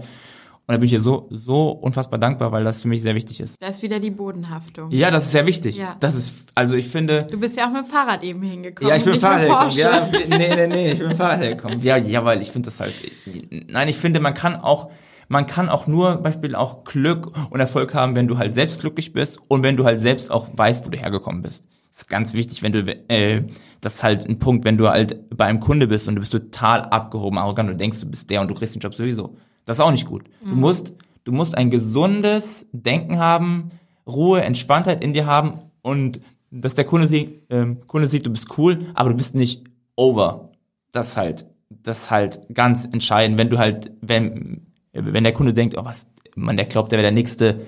[0.70, 3.40] Und da bin ich ihr so, so unfassbar dankbar, weil das für mich sehr wichtig
[3.40, 3.60] ist.
[3.60, 4.92] Da ist wieder die Bodenhaftung.
[4.92, 5.76] Ja, das ist sehr wichtig.
[5.76, 5.96] Ja.
[5.98, 7.26] Das ist, also ich finde.
[7.28, 8.88] Du bist ja auch mit dem Fahrrad eben hingekommen.
[8.88, 9.76] Ja, ich bin mit Fahrrad hergekommen.
[9.76, 11.82] Ja, nee, nee, nee, ich bin mit Fahrrad hergekommen.
[11.82, 12.94] Ja, ja, weil ich finde das halt,
[13.50, 14.92] nein, ich finde, man kann auch,
[15.30, 19.12] man kann auch nur Beispiel auch Glück und Erfolg haben, wenn du halt selbst glücklich
[19.12, 21.64] bist und wenn du halt selbst auch weißt, wo du hergekommen bist.
[21.88, 23.44] Das ist ganz wichtig, wenn du, äh,
[23.80, 26.32] das ist halt ein Punkt, wenn du halt bei einem Kunde bist und du bist
[26.32, 29.36] total abgehoben, arrogant und denkst, du bist der und du kriegst den Job sowieso.
[29.66, 30.24] Das ist auch nicht gut.
[30.44, 30.50] Mhm.
[30.50, 33.70] Du musst, du musst ein gesundes Denken haben,
[34.08, 36.20] Ruhe, Entspanntheit in dir haben und
[36.50, 39.62] dass der Kunde sieht, äh, Kunde sieht, du bist cool, aber du bist nicht
[39.94, 40.50] over.
[40.90, 45.54] Das ist halt, das ist halt ganz entscheidend, wenn du halt, wenn, wenn der Kunde
[45.54, 47.60] denkt, oh was, man, der glaubt, der wäre der nächste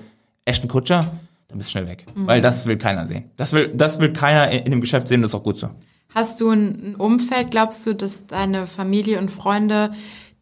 [0.45, 0.99] Ashton Kutscher,
[1.47, 2.05] dann bist du schnell weg.
[2.15, 2.27] Mhm.
[2.27, 3.31] Weil das will keiner sehen.
[3.37, 5.69] Das will, das will keiner in, in dem Geschäft sehen, das ist auch gut so.
[6.13, 9.93] Hast du ein Umfeld, glaubst du, dass deine Familie und Freunde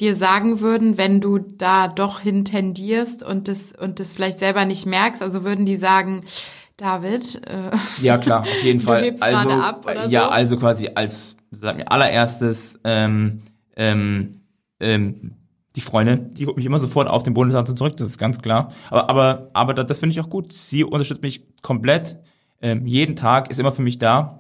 [0.02, 4.86] dir sagen würden, wenn du da doch hintendierst und das, und das vielleicht selber nicht
[4.86, 5.22] merkst?
[5.22, 6.22] Also würden die sagen,
[6.76, 7.72] David, äh,
[8.02, 9.16] ja klar, auf jeden Fall.
[9.20, 10.30] also ab oder ja, so?
[10.30, 13.42] also quasi als sag mir allererstes ähm,
[13.76, 14.42] ähm,
[14.80, 15.36] ähm,
[15.76, 18.74] die Freundin, die holt mich immer sofort auf den Bundesland zurück, das ist ganz klar.
[18.90, 20.52] Aber, aber, aber das, das finde ich auch gut.
[20.54, 22.18] Sie unterstützt mich komplett.
[22.62, 24.40] Ähm, jeden Tag ist immer für mich da.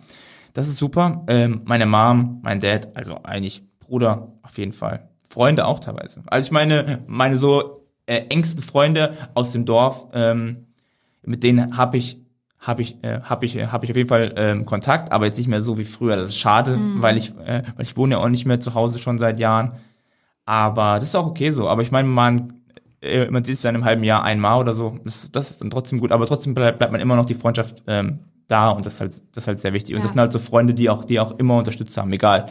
[0.53, 1.23] Das ist super.
[1.27, 5.09] Ähm, meine Mom, mein Dad, also eigentlich Bruder auf jeden Fall.
[5.27, 6.21] Freunde auch teilweise.
[6.27, 10.67] Also ich meine, meine so äh, engsten Freunde aus dem Dorf, ähm,
[11.23, 12.17] mit denen habe ich
[12.59, 15.47] habe ich äh, habe ich habe ich auf jeden Fall ähm, Kontakt, aber jetzt nicht
[15.47, 16.15] mehr so wie früher.
[16.15, 17.01] Das ist schade, mhm.
[17.01, 19.73] weil ich äh, weil ich wohne ja auch nicht mehr zu Hause schon seit Jahren.
[20.45, 21.67] Aber das ist auch okay so.
[21.67, 22.53] Aber ich meine, man,
[23.01, 24.97] äh, man sieht es ja in einem halben Jahr einmal oder so.
[25.03, 26.11] Das, das ist dann trotzdem gut.
[26.11, 29.11] Aber trotzdem bleibt, bleibt man immer noch die Freundschaft ähm, da und das ist halt,
[29.35, 29.95] das ist halt sehr wichtig.
[29.95, 32.49] Und das sind halt so Freunde, die auch, die auch immer unterstützt haben, egal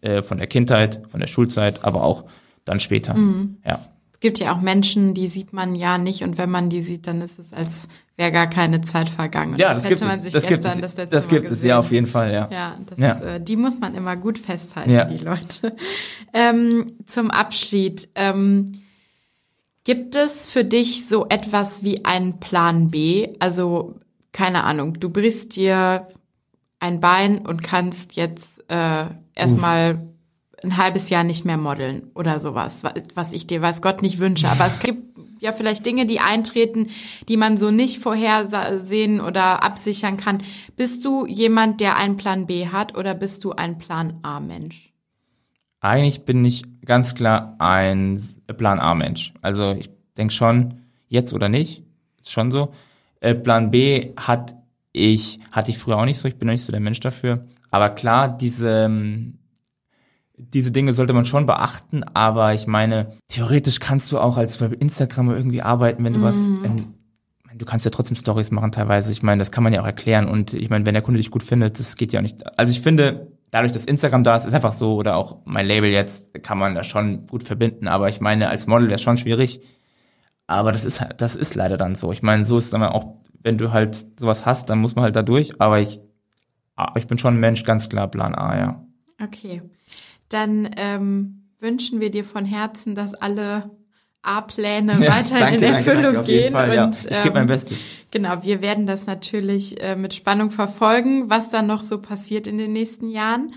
[0.00, 2.24] äh, von der Kindheit, von der Schulzeit, aber auch
[2.64, 3.14] dann später.
[3.14, 3.58] Mhm.
[3.64, 3.80] Ja.
[4.22, 7.08] Es gibt ja auch Menschen, die sieht man ja nicht und wenn man die sieht,
[7.08, 9.56] dann ist es, als wäre gar keine Zeit vergangen.
[9.56, 10.06] ja, das, gibt es.
[10.30, 10.80] Das gibt es.
[10.80, 12.48] Das, das gibt es, ja, auf jeden Fall, ja.
[12.48, 13.12] Ja, das ja.
[13.14, 15.06] Ist, äh, die muss man immer gut festhalten, ja.
[15.06, 15.74] die Leute.
[16.34, 18.10] Ähm, zum Abschied.
[18.14, 18.82] Ähm,
[19.82, 23.34] gibt es für dich so etwas wie einen Plan B?
[23.40, 23.96] Also,
[24.30, 26.06] keine Ahnung, du brichst dir
[26.78, 30.11] ein Bein und kannst jetzt äh, erstmal
[30.62, 32.84] ein halbes Jahr nicht mehr modeln oder sowas,
[33.14, 34.48] was ich dir weiß Gott nicht wünsche.
[34.48, 36.88] Aber es gibt ja vielleicht Dinge, die eintreten,
[37.28, 40.42] die man so nicht vorhersehen oder absichern kann.
[40.76, 44.92] Bist du jemand, der einen Plan B hat oder bist du ein Plan A Mensch?
[45.80, 48.20] Eigentlich bin ich ganz klar ein
[48.56, 49.34] Plan A Mensch.
[49.42, 51.82] Also ich denke schon, jetzt oder nicht,
[52.24, 52.72] schon so.
[53.20, 54.54] Äh, Plan B hat
[54.92, 57.46] ich, hatte ich früher auch nicht so, ich bin nicht so der Mensch dafür.
[57.70, 59.38] Aber klar, diese, ähm,
[60.48, 65.30] diese Dinge sollte man schon beachten, aber ich meine, theoretisch kannst du auch als Instagram
[65.30, 66.24] irgendwie arbeiten, wenn du mhm.
[66.24, 66.94] was, wenn,
[67.54, 69.12] du kannst ja trotzdem Stories machen teilweise.
[69.12, 71.30] Ich meine, das kann man ja auch erklären und ich meine, wenn der Kunde dich
[71.30, 72.58] gut findet, das geht ja auch nicht.
[72.58, 75.90] Also ich finde, dadurch, dass Instagram da ist, ist einfach so oder auch mein Label
[75.90, 79.16] jetzt, kann man das schon gut verbinden, aber ich meine, als Model wäre es schon
[79.16, 79.60] schwierig.
[80.46, 82.12] Aber das ist das ist leider dann so.
[82.12, 85.16] Ich meine, so ist dann auch, wenn du halt sowas hast, dann muss man halt
[85.16, 86.00] da durch, aber ich,
[86.96, 88.86] ich bin schon ein Mensch, ganz klar Plan A, ja.
[89.22, 89.62] Okay
[90.32, 93.70] dann ähm, wünschen wir dir von Herzen, dass alle
[94.22, 96.52] A-Pläne ja, weiterhin danke, in Erfüllung danke, danke, gehen.
[96.52, 97.10] Fall, und, ja.
[97.10, 97.80] Ich gebe mein ähm, Bestes.
[98.10, 102.58] Genau, wir werden das natürlich äh, mit Spannung verfolgen, was da noch so passiert in
[102.58, 103.52] den nächsten Jahren.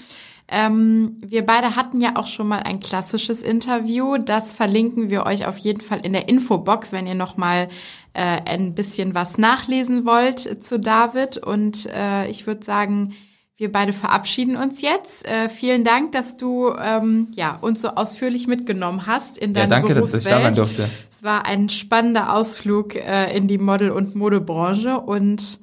[0.48, 4.18] Ähm, wir beide hatten ja auch schon mal ein klassisches Interview.
[4.18, 7.68] Das verlinken wir euch auf jeden Fall in der Infobox, wenn ihr noch mal
[8.14, 11.38] äh, ein bisschen was nachlesen wollt zu David.
[11.38, 13.14] Und äh, ich würde sagen,
[13.58, 15.26] wir beide verabschieden uns jetzt.
[15.26, 19.82] Äh, vielen Dank, dass du ähm, ja, uns so ausführlich mitgenommen hast in deiner ja,
[19.82, 20.26] danke, Berufswelt.
[20.26, 20.90] dass ich da sein durfte.
[21.10, 25.60] Es war ein spannender Ausflug äh, in die Model- und Modebranche und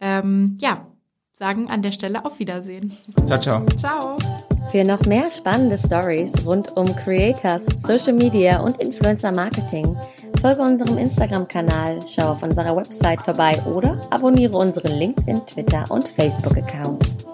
[0.00, 0.86] ähm, ja,
[1.32, 2.96] sagen an der Stelle auf Wiedersehen.
[3.26, 3.66] Ciao, ciao.
[3.76, 4.16] Ciao.
[4.70, 9.94] Für noch mehr spannende Stories rund um Creators, Social Media und Influencer Marketing
[10.44, 17.33] folge unserem Instagram-Kanal, schau auf unserer Website vorbei oder abonniere unseren LinkedIn, Twitter und Facebook-Account.